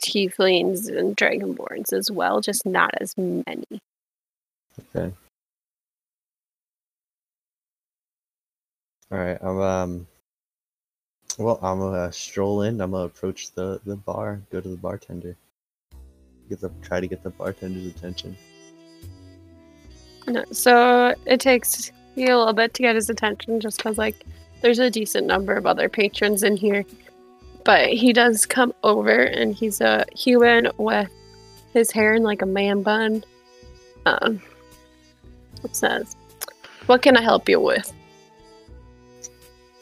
[0.03, 3.65] tieflings and dragonborns as well just not as many
[4.95, 5.15] Okay.
[9.13, 10.07] All right, I'm um.
[11.39, 12.81] Well, I'm gonna stroll in.
[12.81, 14.41] I'm gonna approach the the bar.
[14.51, 15.37] Go to the bartender.
[16.49, 18.37] Get the try to get the bartender's attention.
[20.27, 24.25] No, so it takes you a little bit to get his attention just because, like,
[24.63, 26.85] there's a decent number of other patrons in here.
[27.65, 31.11] But he does come over and he's a human with
[31.73, 33.25] his hair in like a man bun.
[34.07, 34.41] Um,
[35.63, 36.17] it says,
[36.87, 37.93] What can I help you with?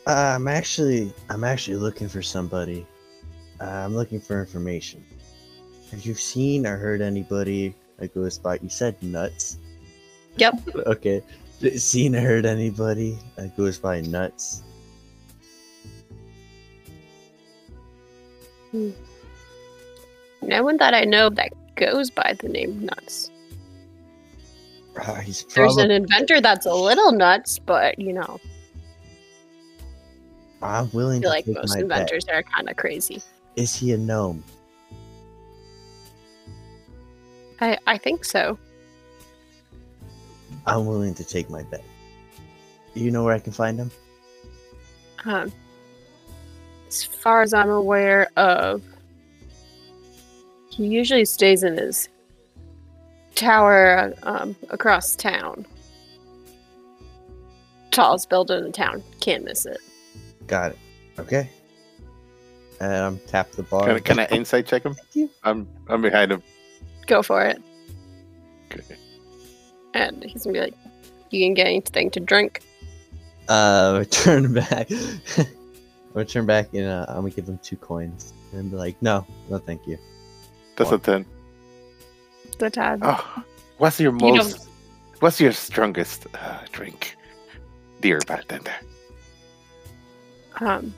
[0.07, 2.87] Uh, I'm actually I'm actually looking for somebody.
[3.61, 5.05] Uh, I'm looking for information.
[5.91, 8.59] Have you seen or heard anybody that goes by?
[8.62, 9.59] You said nuts.
[10.37, 10.55] Yep.
[10.87, 11.23] Okay.
[11.77, 14.62] Seen or heard anybody that goes by nuts?
[18.73, 23.31] No one that I know that goes by the name Nuts.
[24.97, 28.41] Uh, he's There's an inventor that's a little nuts, but you know,
[30.62, 31.83] I'm I willing feel to like take most my bet.
[31.83, 33.20] inventors are kind of crazy.
[33.57, 34.42] Is he a gnome?
[37.61, 38.59] I, I think so.
[40.66, 41.85] I'm willing to take my bet.
[42.94, 43.90] You know where I can find him?
[45.25, 45.53] Um,
[46.88, 48.83] as far as I'm aware of,
[50.70, 52.09] he usually stays in his
[53.35, 55.66] tower um, across town.
[57.90, 59.03] Tallest building in town.
[59.20, 59.79] Can't miss it.
[60.53, 60.79] Got it.
[61.19, 61.49] Okay.
[62.79, 63.87] And I'm tap the bar.
[63.87, 64.95] Can, I- can I insight check him?
[65.15, 65.31] you.
[65.43, 66.43] I'm I'm behind him.
[67.07, 67.59] Go for it.
[68.71, 68.97] Okay.
[69.95, 70.75] And he's gonna be like,
[71.31, 72.61] "You can get anything to drink."
[73.49, 74.91] Uh, turn back.
[75.38, 75.47] I'm
[76.12, 79.27] gonna turn back and uh, I'm gonna give him two coins and be like, no,
[79.49, 79.97] no, thank you.
[80.77, 81.25] That's a ten.
[82.59, 82.99] The tad.
[83.01, 83.43] Oh,
[83.79, 84.69] what's your You most?
[85.21, 87.17] What's your strongest uh, drink,
[88.03, 88.75] dear bartender?
[90.61, 90.95] Um,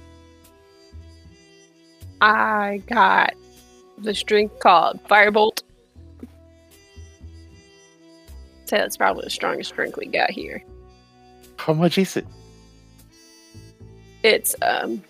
[2.21, 3.35] I got
[3.99, 5.63] this drink called Firebolt.
[8.67, 10.63] Say that's probably the strongest drink we got here.
[11.59, 12.27] How much is it?
[14.23, 15.03] It's um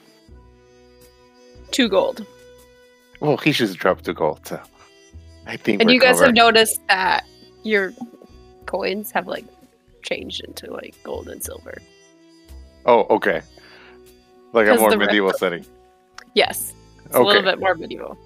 [1.71, 2.27] two gold.
[3.21, 4.61] Well, he just dropped the gold, so
[5.47, 5.81] I think.
[5.81, 7.25] And you guys have noticed that
[7.63, 7.93] your
[8.67, 9.45] coins have like
[10.03, 11.79] changed into like gold and silver.
[12.87, 13.41] Oh, okay.
[14.55, 15.67] Like a more the rest medieval of- setting.
[16.35, 16.73] Yes.
[17.05, 18.17] It's a little bit more medieval.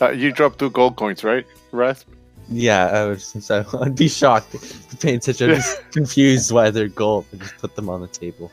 [0.00, 2.08] Uh, you dropped two gold coins, right, Rasp?
[2.48, 3.20] Yeah, I would.
[3.20, 5.50] Since I, I'd be shocked if paying attention.
[5.50, 7.26] I'm just confused why they're gold.
[7.32, 8.50] I just put them on the table.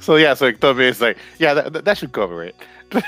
[0.00, 2.56] So yeah, so Toby is like, yeah, that, that- that should cover it.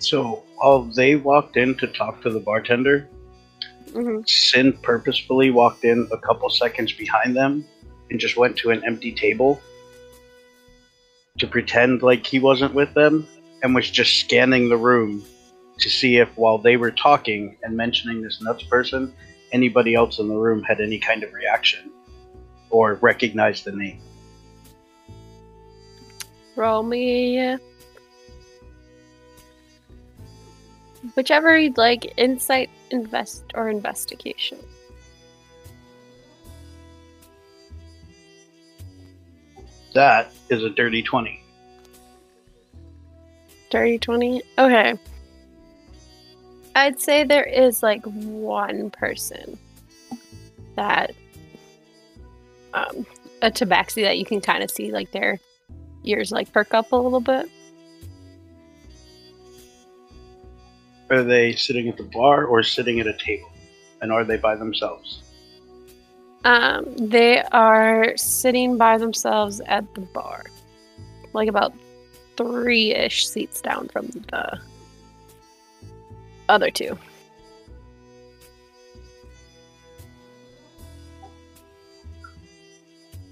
[0.00, 3.08] So while they walked in to talk to the bartender,
[3.92, 7.64] hmm Sin purposefully walked in a couple seconds behind them
[8.10, 9.60] and just went to an empty table
[11.38, 13.26] to pretend like he wasn't with them
[13.62, 15.24] and was just scanning the room
[15.78, 19.12] to see if while they were talking and mentioning this nuts person,
[19.52, 21.90] anybody else in the room had any kind of reaction
[22.70, 24.00] or recognized the name.
[26.56, 27.56] Roll me.
[31.14, 34.58] Whichever you'd like, insight, invest, or investigation.
[39.94, 41.42] That is a dirty 20.
[43.70, 44.42] Dirty 20?
[44.58, 44.98] Okay.
[46.74, 49.58] I'd say there is like one person
[50.76, 51.12] that,
[52.74, 53.06] um,
[53.42, 55.40] a tabaxi that you can kind of see like their
[56.04, 57.50] ears like perk up a little bit.
[61.10, 63.50] Are they sitting at the bar or sitting at a table?
[64.00, 65.22] And are they by themselves?
[66.44, 70.44] Um, they are sitting by themselves at the bar,
[71.32, 71.72] like about
[72.36, 74.60] three ish seats down from the
[76.48, 76.96] other two.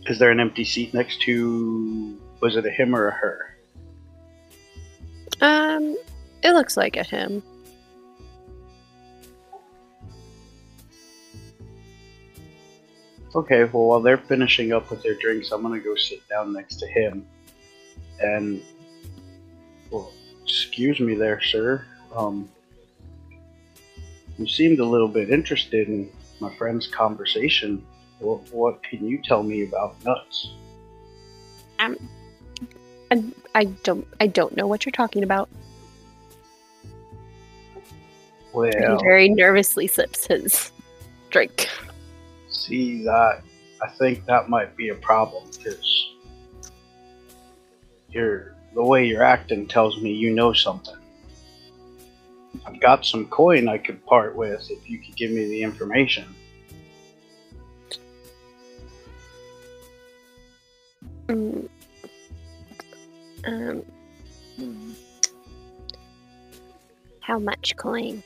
[0.07, 2.18] Is there an empty seat next to.
[2.41, 3.57] Was it a him or a her?
[5.41, 5.97] Um,
[6.43, 7.43] it looks like a him.
[13.37, 16.76] Okay, well, while they're finishing up with their drinks, I'm gonna go sit down next
[16.76, 17.26] to him.
[18.18, 18.62] And.
[19.91, 20.11] Well,
[20.43, 21.84] excuse me there, sir.
[22.14, 22.49] Um.
[24.39, 26.11] You seemed a little bit interested in
[26.41, 27.84] my friend's conversation.
[28.18, 30.53] What, what can you tell me about nuts?
[31.78, 31.97] Um,
[33.11, 33.24] I,
[33.55, 35.49] I don't, I don't know what you're talking about.
[38.53, 40.72] Well, He very nervously sips his
[41.30, 41.68] drink.
[42.67, 43.43] See that?
[43.81, 46.11] I think that might be a problem because
[48.11, 50.97] you're the way you're acting tells me you know something.
[52.67, 56.25] I've got some coin I could part with if you could give me the information.
[61.29, 61.69] Mm.
[63.45, 63.83] Um.
[64.57, 64.93] hmm.
[67.21, 68.25] How much coin?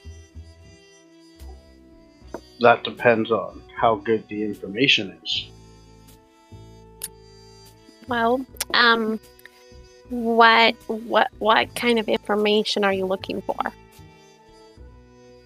[2.61, 5.49] That depends on how good the information is.
[8.07, 8.45] Well,
[8.75, 9.19] um,
[10.11, 13.57] what what what kind of information are you looking for?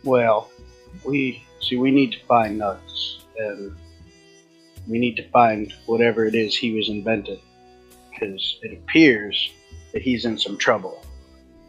[0.03, 0.51] Well,
[1.05, 1.77] we see.
[1.77, 3.77] We need to find nuts, and
[4.89, 7.39] we need to find whatever it is he was invented,
[8.11, 9.53] because it appears
[9.93, 11.05] that he's in some trouble.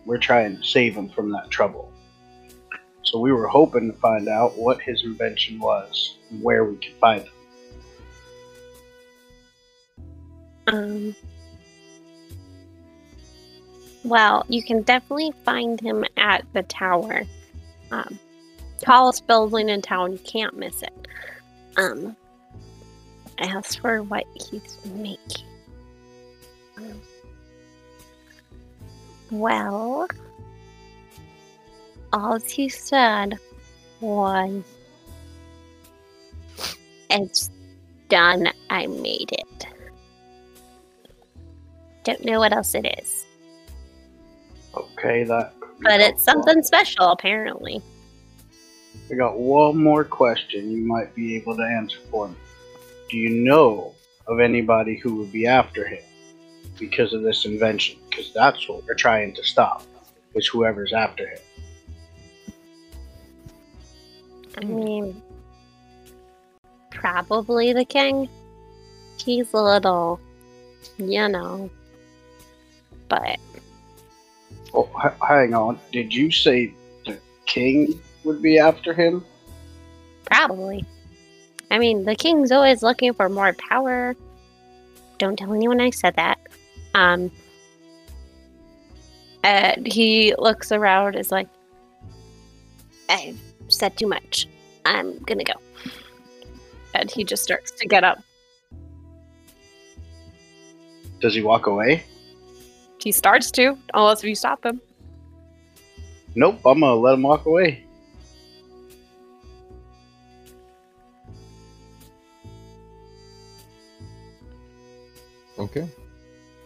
[0.06, 1.92] We're trying to save him from that trouble.
[3.06, 6.94] So we were hoping to find out what his invention was and where we could
[6.96, 7.32] find him.
[10.68, 11.16] Um.
[14.04, 17.24] Well, you can definitely find him at the tower.
[17.92, 18.20] Um,
[18.80, 20.12] tallest building in town.
[20.12, 21.08] You can't miss it.
[21.78, 22.16] Um.
[23.38, 25.46] As for what he's making,
[26.78, 27.02] um,
[29.30, 30.08] well,
[32.16, 33.38] all he said
[34.00, 34.64] was,
[37.10, 37.50] "It's
[38.10, 38.48] done.
[38.70, 39.68] I made it."
[42.04, 43.26] Don't know what else it is,
[44.76, 45.54] Okay, that.
[45.82, 47.82] but it's something special apparently.
[49.12, 52.36] I got one more question you might be able to answer for me.
[53.10, 53.94] Do you know
[54.28, 56.04] of anybody who would be after him
[56.80, 58.00] because of this invention?
[58.10, 59.84] Because that's what we're trying to stop,
[60.34, 61.40] is whoever's after him.
[64.58, 65.22] I mean,
[66.92, 68.30] probably the king.
[69.18, 70.20] He's a little,
[70.98, 71.70] you know,
[73.10, 73.38] but
[74.74, 75.80] Oh, h- hang on.
[75.92, 76.74] Did you say
[77.06, 79.24] the king would be after him?
[80.26, 80.84] probably.
[81.72, 84.16] I mean, the king's always looking for more power.
[85.18, 86.40] Don't tell anyone I said that.
[86.94, 87.32] Um,
[89.44, 91.48] and he looks around, is like,
[93.10, 93.40] I've
[93.78, 94.48] said too much.
[94.86, 95.54] I'm gonna go.
[96.94, 98.22] And he just starts to get up.
[101.20, 102.04] Does he walk away?
[103.02, 104.82] He starts to, unless you stop him.
[106.36, 107.86] Nope, I'm gonna let him walk away.
[115.58, 115.88] Okay.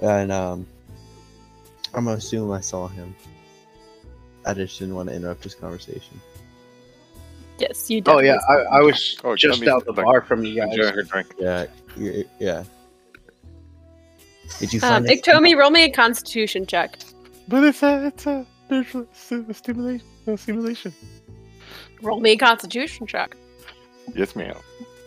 [0.02, 0.66] And um,
[1.94, 3.16] I'm gonna assume I saw him.
[4.46, 6.20] I just didn't want to interrupt his conversation.
[7.60, 8.12] Yes, you did.
[8.14, 10.70] Oh yeah, I, I was Oh, just out the like- bar from you guys.
[10.72, 11.28] Enjoy her drink.
[11.38, 11.66] Yeah,
[12.40, 12.64] yeah.
[14.60, 15.06] Did you Um, find?
[15.10, 16.98] a- Iktomi, roll me a constitution check.
[17.48, 19.06] But it's a it's a there's a,
[19.50, 20.94] a stimulation a simulation.
[22.02, 23.36] Roll me a constitution check.
[24.16, 24.56] Yes, ma'am.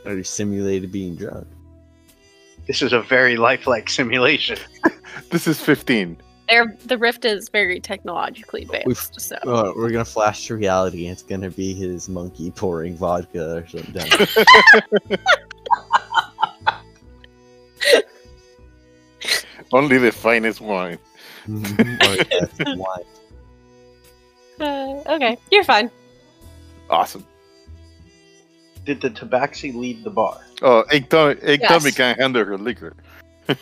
[0.04, 1.46] Or you simulated being drunk?
[2.66, 4.58] This is a very lifelike simulation.
[5.30, 6.16] This is fifteen.
[6.48, 11.06] There, the rift is very technologically We've- advanced, so Oh, we're gonna flash to reality,
[11.06, 14.10] and it's gonna be his monkey pouring vodka or something.
[19.72, 20.98] Only the finest wine.
[21.48, 21.54] or
[22.30, 23.04] yes, wine.
[24.60, 25.90] uh, okay, you're fine.
[26.90, 27.24] Awesome.
[28.84, 30.40] Did the tabaxi leave the bar?
[30.60, 31.70] Oh, Iktomi, Egg Yes.
[31.70, 32.94] Tommy can't handle her liquor.
[33.46, 33.56] Did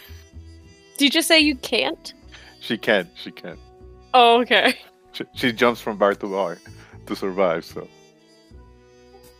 [0.98, 2.14] you just say you can't?
[2.60, 3.08] She can.
[3.16, 3.58] She can.
[4.14, 4.74] Oh, okay.
[5.12, 6.58] She, she jumps from bar to bar
[7.06, 7.64] to survive.
[7.64, 7.88] So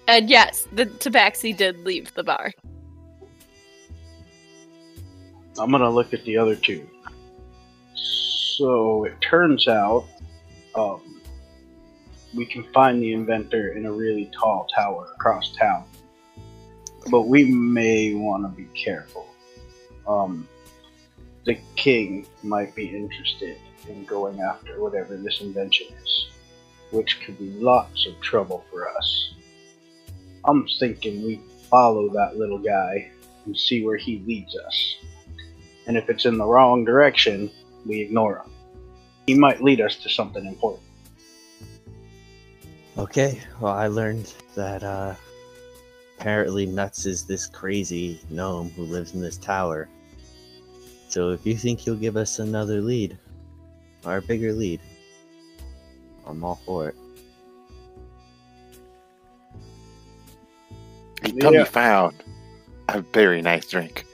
[0.09, 2.53] And yes, the tabaxi did leave the bar.
[5.59, 6.89] I'm gonna look at the other two.
[7.95, 10.07] So it turns out,
[10.75, 11.21] um,
[12.35, 15.85] we can find the inventor in a really tall tower across town,
[17.11, 19.27] but we may want to be careful.
[20.07, 20.49] Um,
[21.55, 23.57] the king might be interested
[23.89, 26.31] in going after whatever this invention is,
[26.91, 29.35] which could be lots of trouble for us.
[30.45, 33.11] I'm thinking we follow that little guy
[33.47, 34.97] and see where he leads us
[35.91, 37.51] and if it's in the wrong direction,
[37.85, 38.53] we ignore him.
[39.27, 40.85] He might lead us to something important.
[42.97, 45.17] Okay, well, I learned that uh,
[46.17, 49.89] apparently Nuts is this crazy gnome who lives in this tower.
[51.11, 53.19] So if you think he'll give us another lead,
[54.07, 54.81] or a bigger lead,
[56.25, 56.95] I'm all for it.
[61.23, 61.65] Iktomi Yeah.
[61.65, 62.15] found.
[62.89, 64.05] a very nice drink.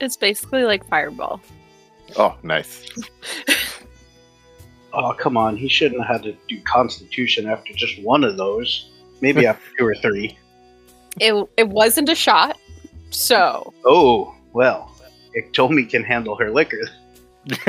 [0.00, 1.40] It's basically like Fireball.
[2.16, 2.86] Oh, nice.
[4.94, 5.56] Oh, come on.
[5.56, 8.90] He shouldn't have had to do Constitution after just one of those.
[9.22, 10.38] Maybe after two or three.
[11.18, 12.58] It it wasn't a shot,
[13.12, 14.88] so Oh, well.
[15.36, 16.80] Iktomi can handle her liquor.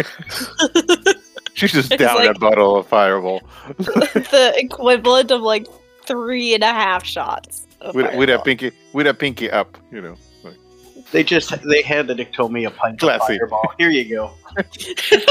[1.53, 3.41] She's just down like- a bottle of Fireball
[3.77, 5.67] the equivalent of like
[6.05, 7.65] three and a half shots.
[7.81, 8.43] of with, with a Fireball.
[8.45, 9.77] pinky with a pinky up.
[9.91, 10.15] You know.
[10.43, 10.57] Like,
[11.11, 13.33] They just they handed Iktomi a pint Classy.
[13.35, 13.71] of fireball.
[13.77, 14.31] Here you go.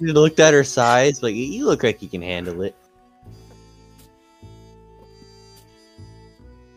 [0.00, 2.74] You looked at her size, but you- you look like you can handle it.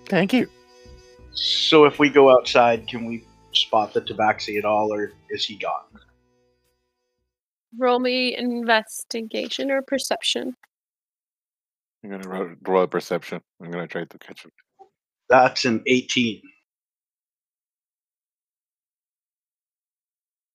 [0.08, 0.50] Thank you.
[1.44, 5.56] So if we go outside, can we spot the tabaxi at all, or is he
[5.58, 5.86] gone?
[7.80, 10.56] Roll me investigation or perception.
[12.04, 13.42] I'm gonna roll, roll a perception.
[13.60, 14.52] I'm gonna try to catch him.
[15.30, 16.42] That's an 18.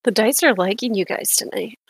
[0.04, 1.80] The dice are liking you guys tonight.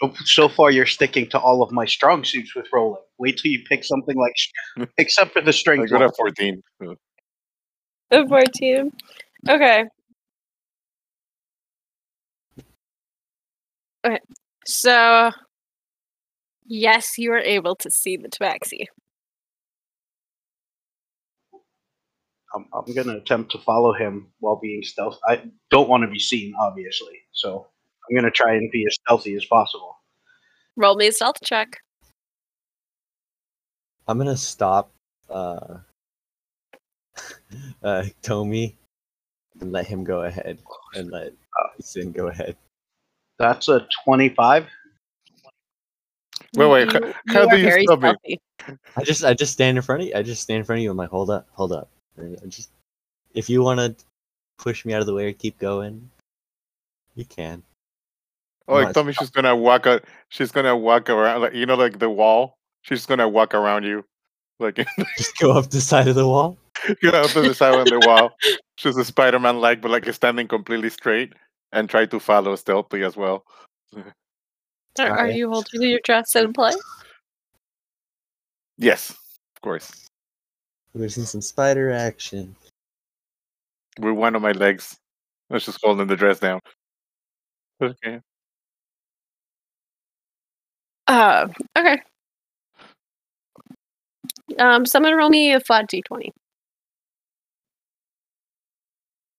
[0.00, 3.02] Oh, So far, you're sticking to all of my strong suits with rolling.
[3.18, 5.90] Wait till you pick something like, except for the I strength.
[5.90, 6.10] got roll.
[6.10, 6.62] a 14.
[8.12, 8.90] so- A 14.
[9.48, 9.84] Okay.
[14.06, 14.18] Okay.
[14.66, 15.30] So,
[16.66, 18.86] yes, you are able to see the tabaxi.
[22.54, 25.18] I'm, I'm gonna attempt to follow him while being stealth.
[25.28, 27.18] I don't want to be seen, obviously.
[27.32, 27.66] So
[28.08, 29.94] I'm gonna try and be as stealthy as possible.
[30.76, 31.76] Roll me a stealth check.
[34.06, 34.92] I'm gonna stop
[35.28, 35.78] uh
[37.82, 38.76] uh Tommy
[39.60, 40.58] and let him go ahead
[40.94, 41.32] and let
[41.80, 42.56] Sin go ahead.
[43.38, 44.66] That's a 25.
[46.54, 48.40] Wait, wait, You- how- you how are do you stop me?
[48.96, 50.14] I just I just stand in front of you.
[50.14, 50.90] I just stand in front of you.
[50.90, 51.88] I'm like, hold up, hold up.
[52.20, 52.70] I just
[53.34, 53.94] if you want to
[54.58, 56.10] push me out of the way or keep going,
[57.14, 57.62] you can.
[58.66, 60.04] Oh, I'm like not Tommy's just gonna walk out.
[60.28, 62.58] She's gonna walk around, like you know, like the wall.
[62.82, 64.04] She's gonna walk around you,
[64.58, 64.76] like
[65.16, 66.58] Just go up the side of the wall.
[67.02, 68.30] You know, up to the side of the wall.
[68.76, 71.32] She's a Spider-Man like, but like standing completely straight
[71.72, 73.44] and try to follow stealthily as well.
[74.98, 76.76] Are, are you holding your dress in place?
[78.78, 80.06] Yes, of course.
[80.94, 82.56] We're seeing some spider action.
[84.00, 84.96] With one of my legs,
[85.50, 86.60] I was just holding the dress down.
[87.80, 88.20] Okay.
[91.06, 92.00] Uh, okay.
[94.58, 96.30] Um, someone roll me a flat d20.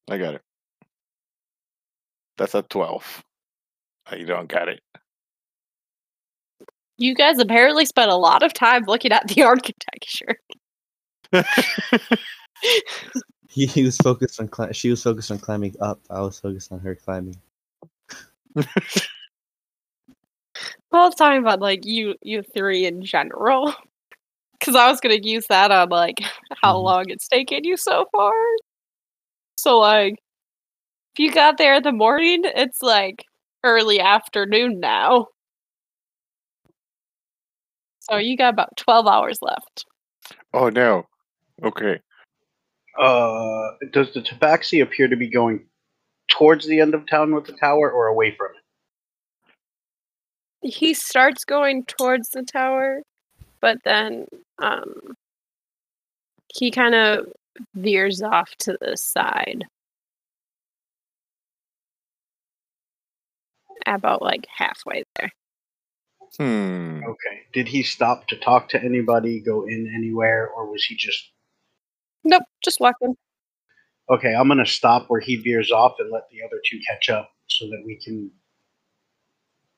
[0.09, 0.41] I got it.
[2.37, 3.23] That's a twelve.
[4.11, 4.81] Uh, You don't got it.
[6.97, 10.39] You guys apparently spent a lot of time looking at the architecture.
[13.51, 15.99] He, he was focused on cli- she was focused on climbing up.
[16.11, 17.35] I was focused on her climbing.
[20.91, 23.73] Well, I was talking about like you, you three in general,
[24.59, 26.19] because I was gonna use that on like
[26.61, 26.83] how Mhm.
[26.83, 28.33] long it's taken you so far.
[29.61, 30.13] So like,
[31.13, 33.23] if you got there in the morning, it's like
[33.63, 35.27] early afternoon now.
[37.99, 39.85] So you got about twelve hours left.
[40.53, 41.05] oh no.
[41.63, 41.99] Okay.
[42.97, 45.65] Uh, does the tabaxi appear to be going
[46.29, 48.63] towards the end of town with the tower or away from it?
[50.61, 53.01] he starts going towards the tower,
[53.61, 54.25] but then
[54.61, 54.93] um,
[56.53, 57.27] he kind of
[57.75, 59.65] veers off to the side.
[63.85, 65.31] About like halfway there.
[66.37, 67.01] Hmm.
[67.03, 67.41] Okay.
[67.53, 71.31] Did he stop to talk to anybody, go in anywhere, or was he just
[72.23, 73.15] Nope, just walking.
[74.09, 74.35] okay?
[74.35, 77.65] I'm gonna stop where he veers off and let the other two catch up so
[77.67, 78.29] that we can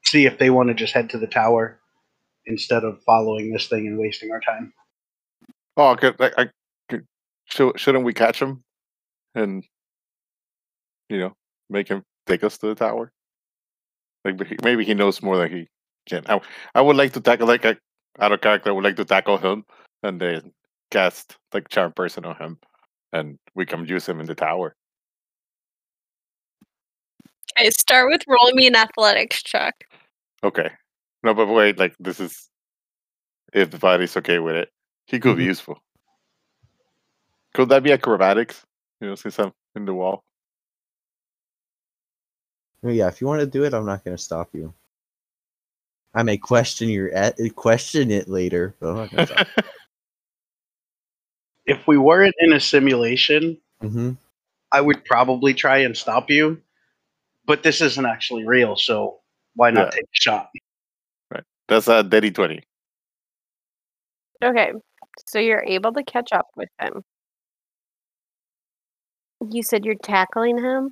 [0.03, 1.79] see if they want to just head to the tower
[2.47, 4.73] instead of following this thing and wasting our time.
[5.77, 6.11] Oh, okay.
[6.19, 6.49] Like, I,
[7.51, 8.63] could- shou- shouldn't we catch him
[9.35, 9.63] and
[11.09, 11.35] you know
[11.69, 13.11] make him take us to the tower?
[14.25, 15.67] Like maybe he knows more than he
[16.07, 16.23] can.
[16.27, 16.39] I,
[16.75, 17.77] I would like to tackle like a
[18.19, 18.69] out of character.
[18.69, 19.65] I would like to tackle him
[20.03, 20.53] and then
[20.91, 22.59] cast like charm person on him,
[23.13, 24.75] and we can use him in the tower.
[27.57, 29.75] I start with rolling me an athletics check.
[30.43, 30.69] Okay.
[31.23, 31.77] No, but wait.
[31.77, 32.49] Like this is
[33.53, 34.69] if the body's okay with it.
[35.07, 35.47] He could be Mhm.
[35.47, 35.79] useful.
[37.53, 38.63] Could that be acrobatics?
[38.99, 40.23] You know, since I'm in the wall.
[42.83, 44.73] Yeah, if you want to do it, I'm not going to stop you.
[46.13, 49.47] I may question your at question it later, but I'm not gonna stop.
[51.65, 54.11] If we weren't in a simulation, Mm-hmm.
[54.73, 56.61] I would probably try and stop you.
[57.45, 59.19] But this isn't actually real, so
[59.55, 59.91] why not Yeah.
[59.91, 60.49] take a shot?
[61.31, 61.43] Right.
[61.67, 62.61] That's a Daddy 20.
[64.43, 64.71] Okay,
[65.27, 67.03] so you're able to catch up with him.
[69.49, 70.91] You said you're tackling him?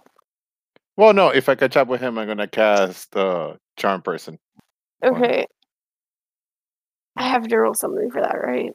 [0.98, 4.40] Well, no, if I catch up with him, I'm going to cast uh, Charm Person.
[5.04, 5.46] Okay.
[7.16, 8.74] I have to roll something for that, right?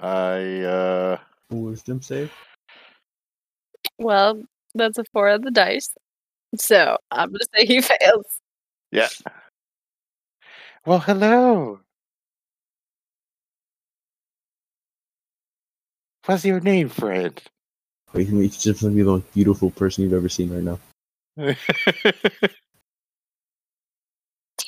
[0.00, 1.18] I, uh,
[1.50, 2.32] Wisdom save.
[3.98, 4.42] Well,
[4.74, 5.90] that's a four of the dice.
[6.56, 8.40] So I'm gonna say he fails.
[8.90, 9.08] yeah.
[10.86, 11.80] Well, hello.
[16.24, 16.88] What's your name,
[18.12, 18.28] friend?
[18.38, 20.80] Wait, he's just be the most beautiful person you've ever seen right now.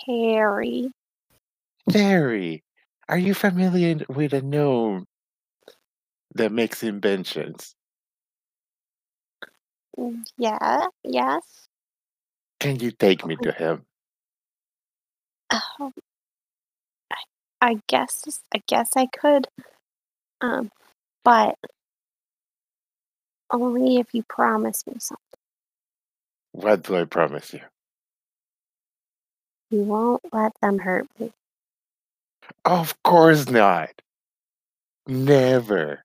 [0.07, 0.91] Terry.
[1.91, 2.65] Terry,
[3.09, 5.07] are you familiar with a gnome
[6.35, 7.75] that makes inventions?
[9.99, 11.43] Mm, Yeah, yes.
[12.61, 13.85] Can you take me to him?
[15.51, 15.93] Um,
[17.13, 17.17] I,
[17.63, 19.49] I guess I guess I could.
[20.41, 20.71] Um,
[21.25, 21.57] but
[23.51, 25.21] only if you promise me something.
[26.53, 27.61] What do I promise you?
[29.71, 31.33] You won't let them hurt me.
[32.65, 33.91] Of course not.
[35.07, 36.05] Never.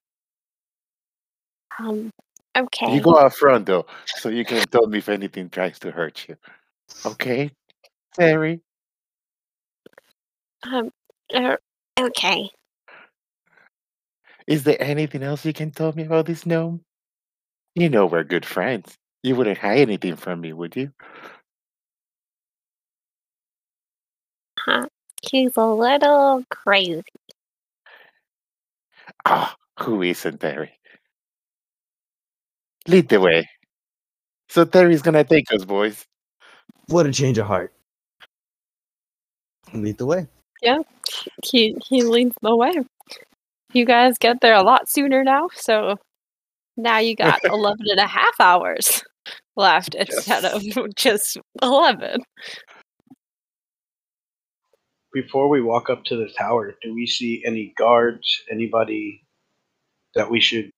[1.80, 2.12] Um,
[2.56, 2.94] okay.
[2.94, 6.26] You go out front though, so you can tell me if anything tries to hurt
[6.28, 6.38] you.
[7.06, 7.52] Okay,
[8.14, 8.62] Terry?
[10.64, 10.92] Um,
[11.36, 11.60] er,
[12.00, 12.50] okay.
[14.48, 16.82] Is there anything else you can tell me about this gnome?
[17.76, 18.98] You know we're good friends.
[19.22, 20.92] You wouldn't hide anything from me, would you?
[24.60, 24.88] Huh.
[25.22, 27.04] He's a little crazy.
[29.26, 30.72] Ah, who isn't Terry?
[32.88, 33.50] Lead the way.
[34.50, 36.06] So Terry's gonna take us, boys.
[36.88, 37.74] What a change of heart.
[39.74, 40.28] Lead the way.
[40.62, 40.80] Yeah,
[41.44, 42.74] he he leads the way.
[43.74, 45.98] You guys get there a lot sooner now, so
[46.78, 49.04] now you got 11 and a half hours
[49.56, 50.64] left instead of
[50.96, 52.22] just 11.
[55.14, 59.24] Before we walk up to the tower, do we see any guards, anybody
[60.14, 60.70] that we should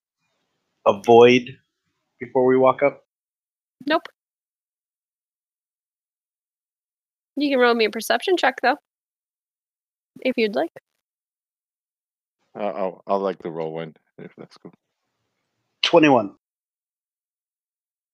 [0.86, 1.58] avoid
[2.20, 3.04] before we walk up?
[3.88, 4.08] Nope.
[7.36, 8.78] You can roll me a perception check though,
[10.22, 10.72] if you'd like.
[12.60, 14.74] Uh, I'll, I'll like the roll one if that's cool.
[15.84, 16.36] 21.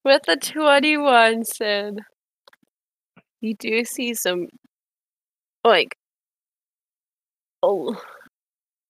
[0.06, 2.00] With the 21, Sid,
[3.42, 4.48] you do see some,
[5.64, 5.96] like,
[7.62, 8.02] oh,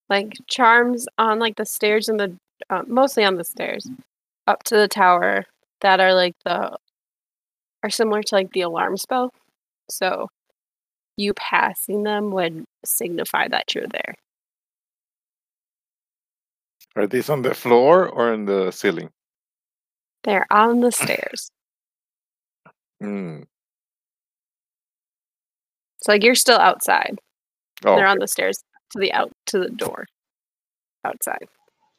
[0.09, 2.36] like charms on like the stairs and the,
[2.69, 3.88] uh, mostly on the stairs,
[4.47, 5.45] up to the tower
[5.82, 6.76] that are like the,
[7.84, 9.32] are similar to like the alarm spell.
[9.89, 10.30] So
[11.17, 14.15] you passing them would signify that you're there.
[16.96, 19.10] Are these on the floor or on the ceiling?
[20.24, 21.50] They're on the stairs.
[23.02, 23.46] Mm.
[26.00, 27.20] It's like you're still outside.
[27.86, 30.06] Oh, They're on the stairs to the out to the door
[31.04, 31.48] outside.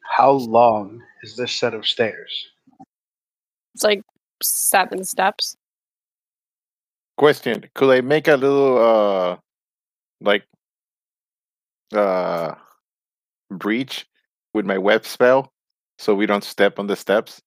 [0.03, 2.47] How long is this set of stairs?
[3.73, 4.01] It's like
[4.41, 5.55] seven steps.
[7.17, 9.37] question: Could I make a little uh,
[10.21, 10.45] like
[11.93, 12.55] uh,
[13.51, 14.05] breach
[14.55, 15.51] with my web spell
[15.99, 17.41] so we don't step on the steps?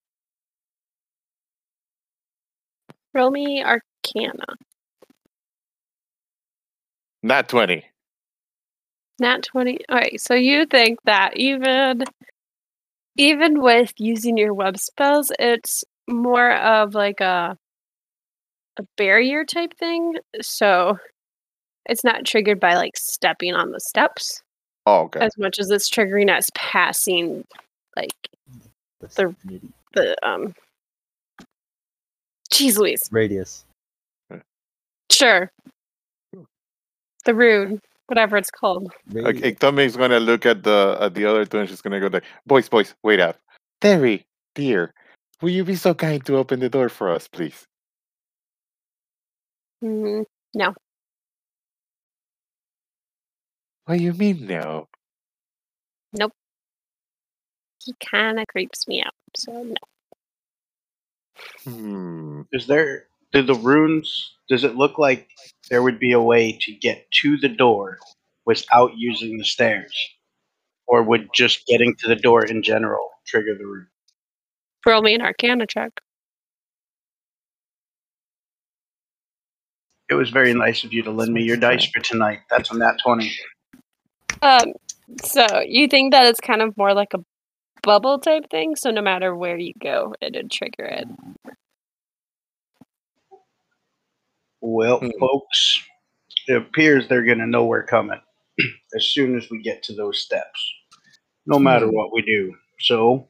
[3.14, 4.44] Roll me Arcana.
[7.22, 7.84] Not twenty.
[9.20, 9.80] Not 20.
[9.88, 12.04] All right, so you think that even
[13.16, 17.56] even with using your web spells, it's more of like a
[18.76, 20.14] a barrier type thing.
[20.40, 20.98] So
[21.86, 24.40] it's not triggered by like stepping on the steps
[24.88, 25.20] Oh, okay.
[25.20, 27.44] as much as it's triggering us passing
[27.96, 28.14] like
[29.00, 29.34] The-
[29.92, 30.54] the um
[32.50, 33.02] Jeez Louise.
[33.10, 33.64] radius.
[35.10, 35.50] Sure.
[37.24, 38.90] The rune, whatever it's called.
[39.12, 39.36] Radius.
[39.36, 42.24] Okay, Tommy's gonna look at the at the other two and she's gonna go like,
[42.46, 43.36] "Boys, boys, wait up,
[43.82, 44.24] Terry,
[44.54, 44.94] dear,
[45.42, 47.66] will you be so kind to open the door for us, please?"
[49.84, 50.24] Mm,
[53.88, 54.86] What do you mean no?
[56.12, 56.32] Nope.
[57.82, 59.14] He kind of creeps me out.
[59.34, 59.74] So no.
[61.64, 62.42] Hmm.
[62.52, 65.30] Is there, do the runes, does it look like
[65.70, 67.96] there would be a way to get to the door
[68.44, 69.94] without using the stairs?
[70.86, 73.86] Or would just getting to the door in general trigger the room?
[74.84, 75.92] Roll me an Arcana check.
[80.10, 82.40] It was very nice of you to lend me your dice for tonight.
[82.50, 83.32] That's on that 20.
[84.42, 84.72] Um,
[85.24, 87.20] so you think that it's kind of more like a
[87.82, 88.76] bubble type thing?
[88.76, 91.08] So no matter where you go, it'd trigger it.
[94.60, 95.10] Well, Hmm.
[95.20, 95.82] folks,
[96.48, 98.20] it appears they're going to know we're coming
[98.94, 100.72] as soon as we get to those steps,
[101.46, 101.94] no matter Hmm.
[101.94, 102.56] what we do.
[102.80, 103.28] So,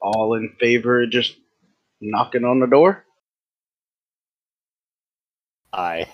[0.00, 1.36] all in favor of just
[2.00, 3.04] knocking on the door?
[5.72, 6.06] I.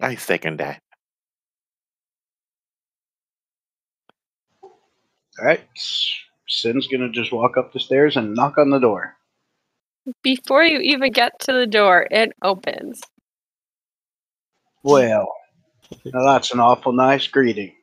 [0.00, 0.80] I second that.
[4.62, 5.60] All right.
[6.46, 9.16] Sin's going to just walk up the stairs and knock on the door.
[10.22, 13.00] Before you even get to the door, it opens.
[14.82, 15.28] Well,
[16.06, 17.74] now that's an awful nice greeting.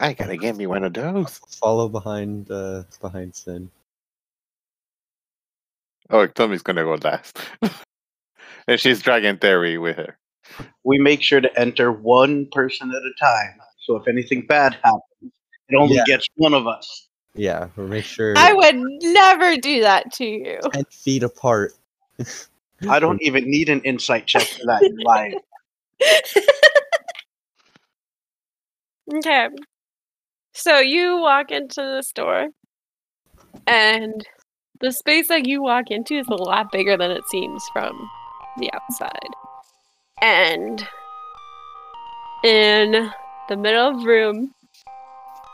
[0.00, 1.38] I gotta get me one of those.
[1.60, 3.70] Follow behind uh behind Sin.
[6.08, 7.38] Oh, Tommy's gonna go last.
[8.70, 10.16] and she's dragging Terry with her.
[10.84, 13.58] We make sure to enter one person at a time.
[13.84, 15.32] So if anything bad happens,
[15.68, 16.04] it only Yeah.
[16.06, 17.08] gets one of us.
[17.34, 20.60] Yeah, we'll make sure I would never do that to you.
[20.72, 21.72] ten feet apart.
[22.88, 25.34] I don't even need an insight check for that in life.
[29.12, 29.48] Okay.
[30.52, 32.46] So you walk into the store,
[33.66, 34.24] and
[34.80, 38.08] the space that you walk into is a lot bigger than it seems from
[38.58, 39.10] the outside.
[40.22, 40.86] And
[42.44, 43.10] in
[43.48, 44.54] the middle of the room,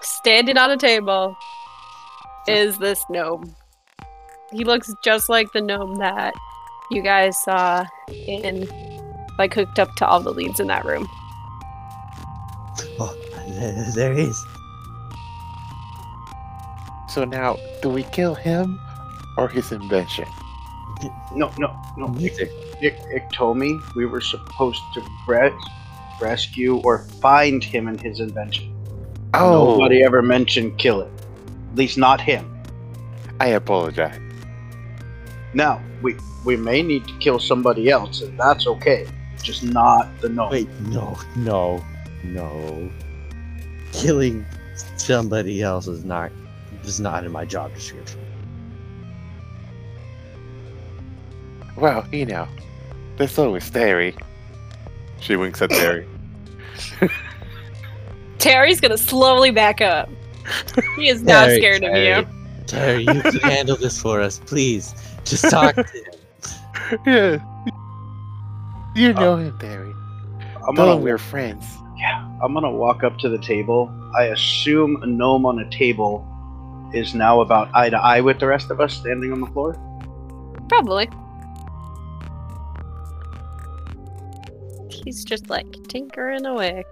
[0.03, 1.37] standing on a table,
[2.49, 3.55] is this gnome.
[4.53, 6.35] He looks just like the gnome that
[6.91, 8.69] you guys saw in,
[9.39, 11.09] like, hooked up to all the leads in that room.
[13.01, 13.15] Oh,
[13.49, 14.47] there, there he is.
[17.09, 18.79] So now, do we kill him
[19.37, 20.27] or his invention?
[21.35, 22.09] No, no, no.
[22.09, 22.51] Music.
[22.81, 25.53] It, it told me we were supposed to res-
[26.21, 28.73] rescue or find him and his invention.
[29.35, 31.11] Oh, Nobody ever mentioned kill it.
[31.71, 32.53] At least not him.
[33.41, 34.19] I apologize.
[35.55, 39.07] Now, we we may need to kill somebody else, and that's okay.
[39.43, 40.51] Just not the gnome.
[40.51, 41.85] Wait, no, no,
[42.25, 42.91] no.
[43.93, 44.45] Killing
[44.97, 46.31] somebody else is not
[46.85, 48.21] is not in my job description.
[51.77, 52.49] Well, you know,
[53.17, 54.15] there's always Terry.
[55.21, 56.07] She winks at Terry.
[58.39, 60.09] Terry's gonna slowly back up.
[60.97, 62.27] He is not Terry, scared of you.
[62.67, 64.95] Terry, you can handle this for us, please.
[65.25, 67.01] Just talk to him.
[67.07, 67.39] yeah.
[68.95, 69.93] You know um, him, Terry.
[70.69, 71.65] I'm Tell gonna him we're friends.
[71.97, 72.29] Yeah.
[72.43, 73.93] I'm gonna walk up to the table.
[74.17, 76.27] I assume a gnome on a table
[76.93, 79.75] is now about eye to eye with the rest of us standing on the floor.
[80.69, 81.09] Probably.
[85.07, 86.85] He's just like tinkering away.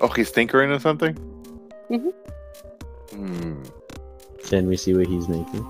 [0.00, 1.14] Oh, he's tinkering or something?
[1.88, 2.12] Mhm.
[3.12, 3.62] Hmm.
[4.48, 5.62] Can we see what he's making?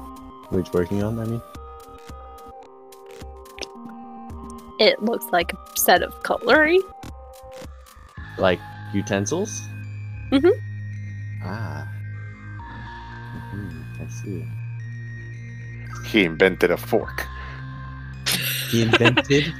[0.48, 1.42] What he's working on, I mean?
[4.80, 6.80] It looks like a set of cutlery.
[8.38, 8.58] Like
[8.94, 9.60] utensils?
[10.32, 10.52] Mhm.
[11.44, 11.86] Ah.
[13.50, 14.42] hmm I see.
[16.06, 17.26] He invented a fork.
[18.70, 19.52] He invented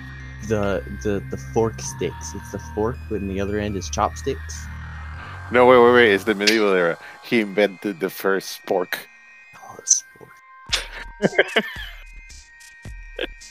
[0.48, 2.34] the the the fork sticks.
[2.34, 4.66] It's the fork, when the other end is chopsticks.
[5.52, 6.12] No, wait, wait, wait.
[6.12, 6.98] It's the medieval era.
[7.22, 8.98] He invented the first fork.
[9.56, 10.30] Oh, it's fork.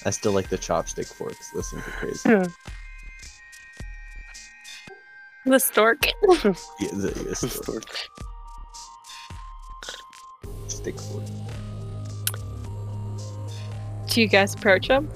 [0.06, 1.52] I still like the chopstick forks.
[1.52, 2.30] Those things are crazy.
[5.46, 5.52] Yeah.
[5.52, 6.08] The stork.
[6.24, 6.54] Yeah,
[6.92, 7.86] the, the The stork- fork.
[10.68, 11.24] stick fork.
[14.08, 15.08] Do you guys approach him?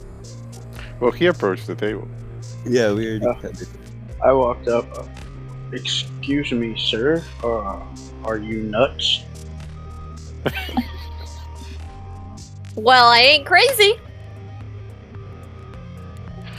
[1.00, 2.08] Well, he approached the table.
[2.66, 3.68] Yeah, we already Uh, covered.
[4.24, 4.86] I walked up.
[5.72, 7.24] Excuse me, sir.
[7.44, 7.80] Uh,
[8.26, 9.24] are you nuts?
[12.76, 14.00] Well, I ain't crazy.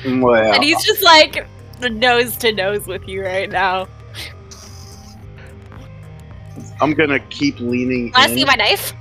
[0.04, 1.46] Well, And he's just like
[1.80, 3.88] nose to nose with you right now.
[6.80, 8.34] I'm gonna keep leaning Wanna in.
[8.38, 8.92] see my knife?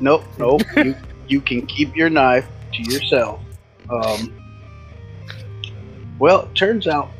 [0.00, 0.62] Nope, nope.
[0.76, 0.94] you,
[1.26, 3.40] you can keep your knife to yourself.
[3.90, 4.34] Um,
[6.18, 7.10] well, it turns out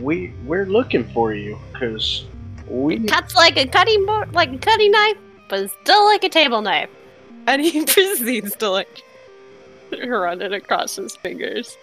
[0.00, 2.26] we we're looking for you because
[2.66, 5.16] we Cuts like a cutting board, like a cutting knife,
[5.48, 6.90] but it's still like a table knife.
[7.46, 9.02] And he proceeds to like
[10.06, 11.76] run it across his fingers.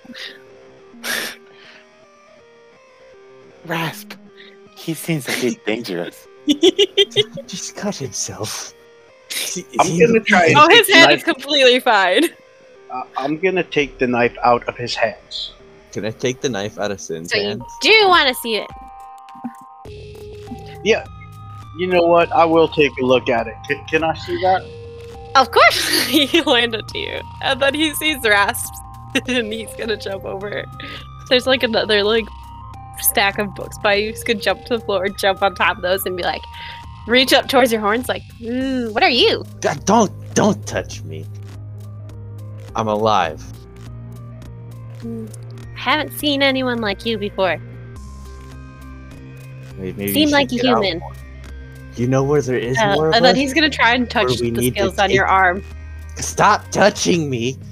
[3.65, 4.13] Rasp.
[4.75, 6.27] He seems a bit dangerous.
[7.45, 8.73] Just cut himself.
[9.29, 12.29] Is I'm gonna try oh, his the hand is completely fine.
[12.91, 15.53] Uh, I'm gonna take the knife out of his hands.
[15.91, 17.63] Can I take the knife out of Sin's So you hands?
[17.81, 18.67] do you want to see it.
[20.83, 21.05] Yeah.
[21.77, 22.31] You know what?
[22.31, 23.55] I will take a look at it.
[23.67, 24.61] Can, can I see that?
[25.35, 26.05] Of course.
[26.07, 28.77] he landed to you, and then he sees rasps,
[29.27, 30.47] and he's gonna jump over.
[30.49, 30.65] It.
[31.29, 32.25] There's like another like
[32.99, 34.09] stack of books by you.
[34.09, 36.41] He's gonna jump to the floor, jump on top of those, and be like,
[37.07, 39.45] reach up towards your horns, like, Mm, what are you?
[39.61, 41.25] God, don't don't touch me.
[42.75, 43.43] I'm alive.
[44.99, 45.33] Mm,
[45.75, 47.57] haven't seen anyone like you before.
[49.77, 51.01] Maybe, maybe you Seem should like a human.
[51.95, 53.17] You know where there is uh, more of us?
[53.17, 55.63] and then he's gonna try and touch the need to scales on your arm.
[56.15, 57.57] Stop touching me.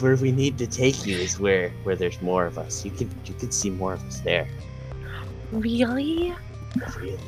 [0.00, 2.84] where we need to take you is where where there's more of us.
[2.84, 4.48] You can you can see more of us there.
[5.52, 6.34] Really?
[6.98, 7.18] Really.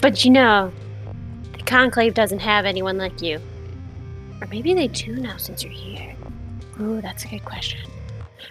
[0.00, 0.72] But you know,
[1.72, 3.40] Conclave doesn't have anyone like you.
[4.42, 6.14] Or maybe they do now since you're here.
[6.78, 7.80] Ooh, that's a good question.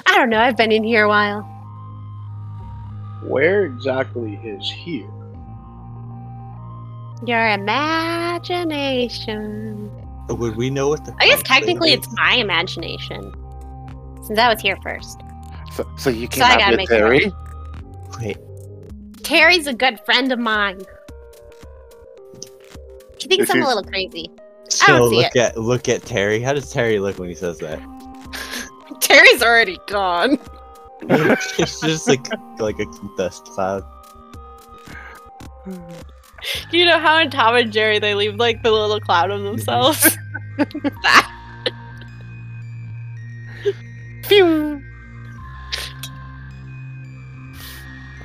[0.08, 1.44] I don't know, I've been in here a while.
[3.22, 5.08] Where exactly is here?
[7.28, 9.92] Your imagination.
[10.28, 11.16] Would we know what the?
[11.20, 12.00] I guess technically is?
[12.00, 13.32] it's my imagination.
[14.24, 15.22] Since I was here first.
[15.74, 17.32] So, so you So I came gotta out with make it Terry?
[18.20, 18.38] Wait,
[19.24, 20.82] Terry's a good friend of mine.
[23.22, 24.32] She thinks If I'm a little crazy.
[24.68, 26.42] so don't see look at look at Terry.
[26.42, 27.80] How does Terry look when he says that?
[29.00, 30.40] Terry's already gone.
[31.04, 32.26] it's just like
[32.60, 32.86] like a
[33.18, 33.84] dust cloud.
[36.72, 40.18] You know how in Tom and Jerry they leave like the little cloud of themselves?
[40.58, 41.32] that.
[44.26, 44.82] Phew.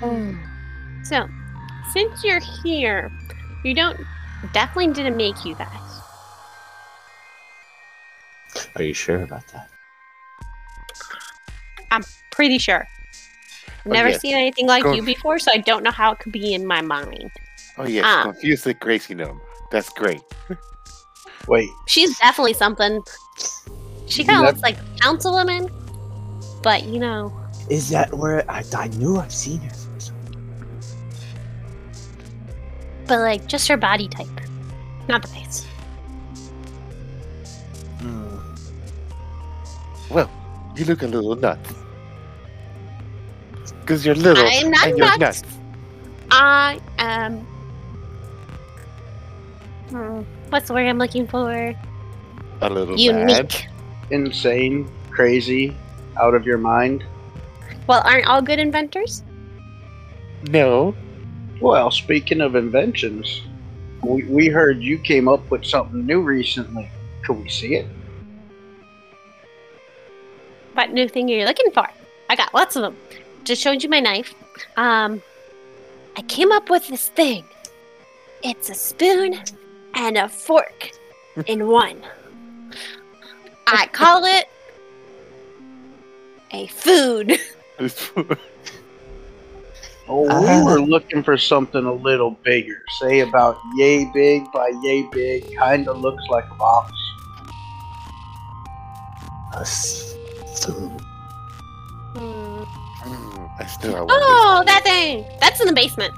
[0.01, 0.39] Oh.
[1.03, 1.29] So,
[1.93, 3.13] since you're here,
[3.65, 4.01] you don't
[4.53, 6.01] definitely didn't make you guys.
[8.77, 9.69] Are you sure about that?
[11.91, 12.87] I'm pretty sure.
[13.87, 14.21] Oh, Never yes.
[14.21, 16.67] seen anything like Go- you before, so I don't know how it could be in
[16.67, 17.31] my mind.
[17.79, 18.23] Oh yes, Ah.
[18.25, 19.41] confuse the crazy gnome.
[19.71, 20.21] That's great.
[21.49, 23.01] Wait, She's definitely something.
[24.09, 25.71] She kind of looks like a councilwoman,
[26.63, 27.33] but you know,
[27.71, 29.73] Is that where I, I knew I've seen her?
[33.07, 34.29] But like just her body type,
[35.09, 35.67] not the face.
[38.01, 38.39] Hmm.
[40.11, 40.31] Well,
[40.77, 41.73] you look a little nuts.
[43.81, 45.43] Because you're little I'm not and you're nuts.
[45.43, 45.59] nuts.
[46.31, 47.39] I am.
[49.91, 51.75] Hmm, what's the word I'm looking for?
[52.61, 53.01] A little mad.
[53.01, 53.67] Unique.
[54.11, 55.77] insane, crazy,
[56.21, 57.05] out of your mind?
[57.87, 59.23] Well, aren't all good inventors?
[60.49, 60.95] No.
[61.61, 63.43] Well, speaking of inventions,
[64.03, 66.89] we, we heard you came up with something new recently.
[67.25, 67.87] Could we see it?
[70.75, 71.89] What new thing are you looking for?
[72.29, 72.97] I got lots of them.
[73.45, 74.35] Just showed you my knife.
[74.77, 75.23] Um,
[76.17, 77.45] I came up with this thing.
[78.43, 79.41] It's a spoon
[79.95, 80.91] and a fork
[81.47, 82.03] in one.
[83.67, 84.47] I call it
[86.53, 87.39] a food.
[90.09, 90.65] Oh, we Ah.
[90.65, 92.81] were looking for something a little bigger.
[93.01, 95.45] Say about yay big by yay big.
[95.59, 96.93] Kinda looks like a box.
[99.57, 100.15] A s-
[100.63, 101.01] food.
[102.15, 102.63] Hmm.
[103.05, 105.25] Mm, I still Oh, that thing!
[105.41, 106.13] That's in the basement.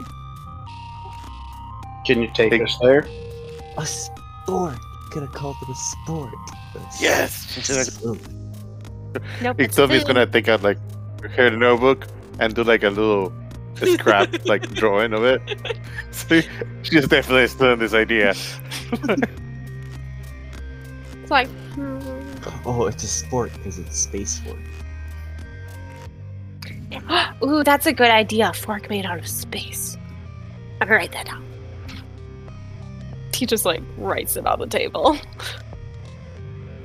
[2.06, 3.06] Can you take Big- us there?
[3.76, 4.76] A sport.
[5.12, 6.32] Could have called it a sport.
[6.74, 7.88] A s- Yes, you should.
[9.42, 9.56] Nope.
[9.56, 9.66] this.
[9.66, 10.78] it's Somebody's gonna take out like
[11.36, 12.06] her notebook
[12.40, 13.32] and do like a little
[13.86, 15.40] scrap like drawing of it.
[16.10, 16.40] So
[16.82, 18.34] she's definitely still in this idea.
[21.12, 22.00] It's like, hmm.
[22.66, 24.58] Oh, it's a sport because it's space sport.
[27.44, 28.50] Ooh, that's a good idea.
[28.50, 29.96] A fork made out of space.
[30.80, 31.44] I'm gonna write that down.
[33.32, 35.16] He just like writes it on the table.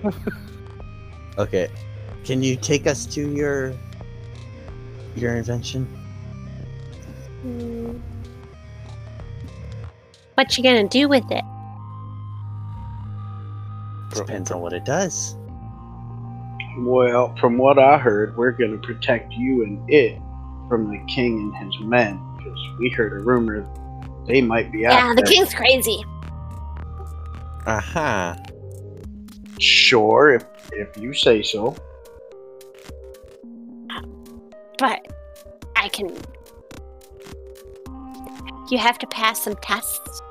[1.36, 1.68] Okay,
[2.24, 3.74] can you take us to your
[5.16, 5.88] your invention?
[7.44, 7.98] Hmm.
[10.36, 11.44] What you gonna do with it?
[14.16, 15.36] Depends on what it does.
[16.80, 20.20] Well, from what I heard, we're gonna protect you and it
[20.70, 22.20] from the king and his men.
[22.38, 23.68] Because we heard a rumor
[24.26, 24.94] they might be out.
[24.94, 25.34] Yeah, the there.
[25.34, 26.04] king's crazy.
[27.68, 28.38] Aha.
[29.60, 31.76] Sure, if if you say so.
[34.80, 35.06] But
[35.76, 36.16] I can.
[38.74, 40.24] You have to pass some tests.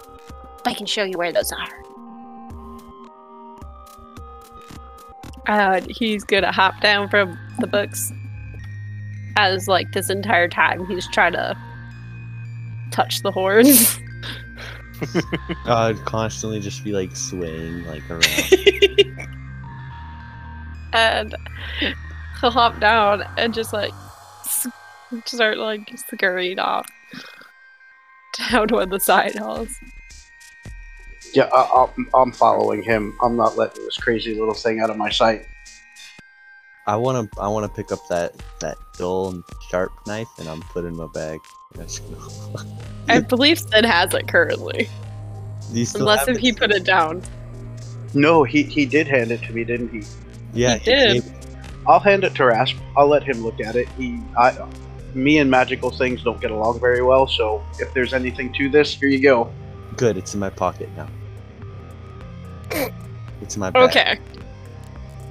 [0.67, 1.85] I can show you where those are.
[5.47, 8.13] Uh, he's gonna hop down from the books.
[9.37, 11.57] As like this entire time, he's trying to
[12.91, 14.01] touch the horns.
[15.67, 18.25] I'd constantly just be like swaying like around.
[20.93, 21.37] and
[22.41, 23.93] he'll hop down and just like
[24.41, 24.67] s-
[25.27, 26.89] start like scurrying off
[28.51, 29.69] down one of the side halls.
[31.35, 33.17] Yeah, I, I'm, I'm following him.
[33.23, 35.47] I'm not letting this crazy little thing out of my sight.
[36.87, 40.91] I wanna I wanna pick up that that dull and sharp knife and I'm putting
[40.91, 41.39] in my bag.
[43.09, 44.89] I believe Sid has it currently,
[45.73, 47.23] Do you still unless if he put it down.
[48.15, 50.03] No, he he did hand it to me, didn't he?
[50.53, 51.25] Yeah, He did.
[51.25, 51.35] gave-
[51.87, 52.77] I'll hand it to Rasp.
[52.97, 53.89] I'll let him look at it.
[53.99, 54.51] He, I,
[55.15, 57.27] me and magical things don't get along very well.
[57.27, 59.53] So if there's anything to this, here you go.
[59.97, 61.09] Good, it's in my pocket now.
[63.41, 63.91] It's in my bag.
[63.91, 64.19] Okay.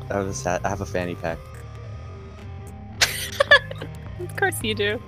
[0.09, 1.37] I have a, sat- I have a fanny pack.
[4.19, 5.01] Of course you do.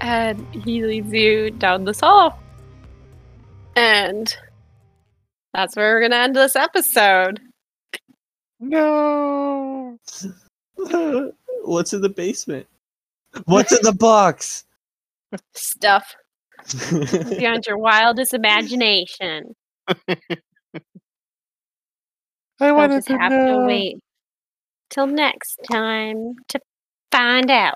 [0.00, 2.38] And he leads you down this hall.
[3.76, 4.34] And
[5.54, 7.40] that's where we're gonna end this episode.
[8.60, 9.98] No.
[11.64, 12.66] What's in the basement?
[13.46, 14.64] What's in the box?
[15.54, 16.14] Stuff
[17.38, 19.54] beyond your wildest imagination.
[19.88, 20.16] I
[22.60, 23.60] You'll wanted just to have know.
[23.60, 23.96] to wait
[24.90, 26.60] till next time to
[27.10, 27.74] find out.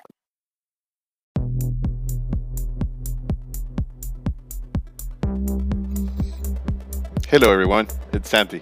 [7.29, 7.87] Hello, everyone.
[8.13, 8.61] It's Santi.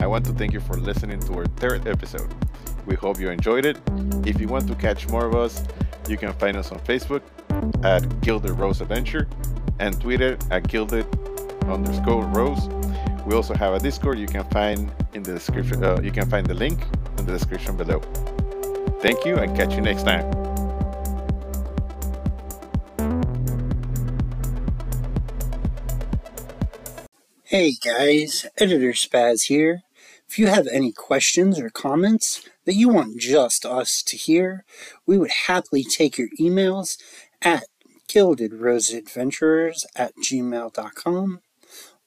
[0.00, 2.28] I want to thank you for listening to our third episode.
[2.86, 3.78] We hope you enjoyed it.
[4.26, 5.62] If you want to catch more of us,
[6.08, 7.22] you can find us on Facebook
[7.84, 9.28] at Gilded Rose Adventure
[9.78, 11.06] and Twitter at Gilded
[11.64, 12.68] underscore Rose.
[13.26, 15.84] We also have a Discord you can find in the description.
[15.84, 16.80] Uh, you can find the link
[17.18, 18.00] in the description below.
[19.00, 20.26] Thank you and catch you next time.
[27.44, 29.82] Hey guys, Editor Spaz here.
[30.28, 34.62] If you have any questions or comments that you want just us to hear,
[35.06, 36.98] we would happily take your emails
[37.40, 37.64] at
[38.10, 41.40] gildedroseadventurers at gmail.com.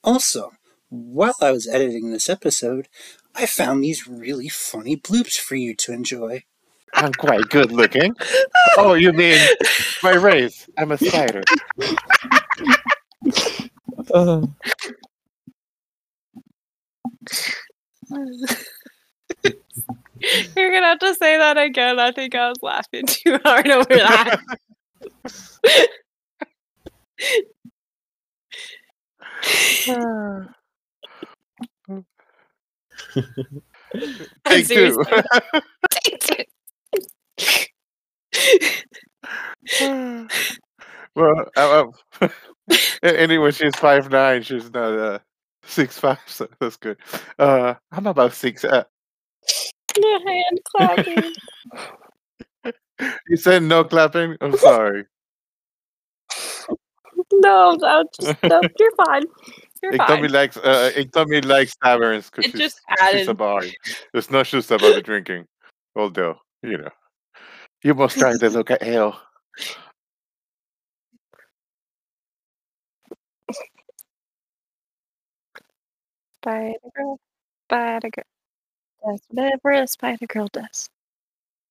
[0.03, 0.51] Also,
[0.89, 2.87] while I was editing this episode,
[3.33, 6.43] I found these really funny bloops for you to enjoy.
[6.93, 8.15] I'm quite good looking.
[8.77, 9.39] Oh, you mean
[10.03, 10.69] my race?
[10.77, 11.41] I'm a spider.
[14.13, 14.45] Uh,
[20.55, 21.99] You're gonna have to say that again.
[21.99, 24.39] I think I was laughing too hard over that.
[34.45, 34.93] Take two.
[34.93, 35.03] Seriously.
[41.15, 41.85] well, uh,
[42.21, 42.27] uh,
[43.03, 44.43] anyway, she's five nine.
[44.43, 45.19] She's not uh
[45.63, 46.97] six five, so that's good.
[47.37, 48.63] Uh, I'm about six.
[48.63, 48.83] Uh,
[49.95, 51.33] The hand clapping.
[53.27, 54.37] you said no clapping.
[54.41, 55.05] I'm sorry.
[57.33, 59.23] No, no, just no, you're fine.
[59.81, 60.31] You're Iktomi fine.
[60.31, 63.29] likes uh, Iktomi likes taverns because It she's, just she's added.
[63.29, 63.61] a bar.
[64.11, 65.45] There's no shoes about the drinking,
[65.95, 66.89] although you know,
[67.83, 69.17] you must try to look at ale.
[76.43, 77.19] Bye, girl,
[77.69, 78.25] spider girl.
[79.05, 80.89] That's whatever a spider girl does.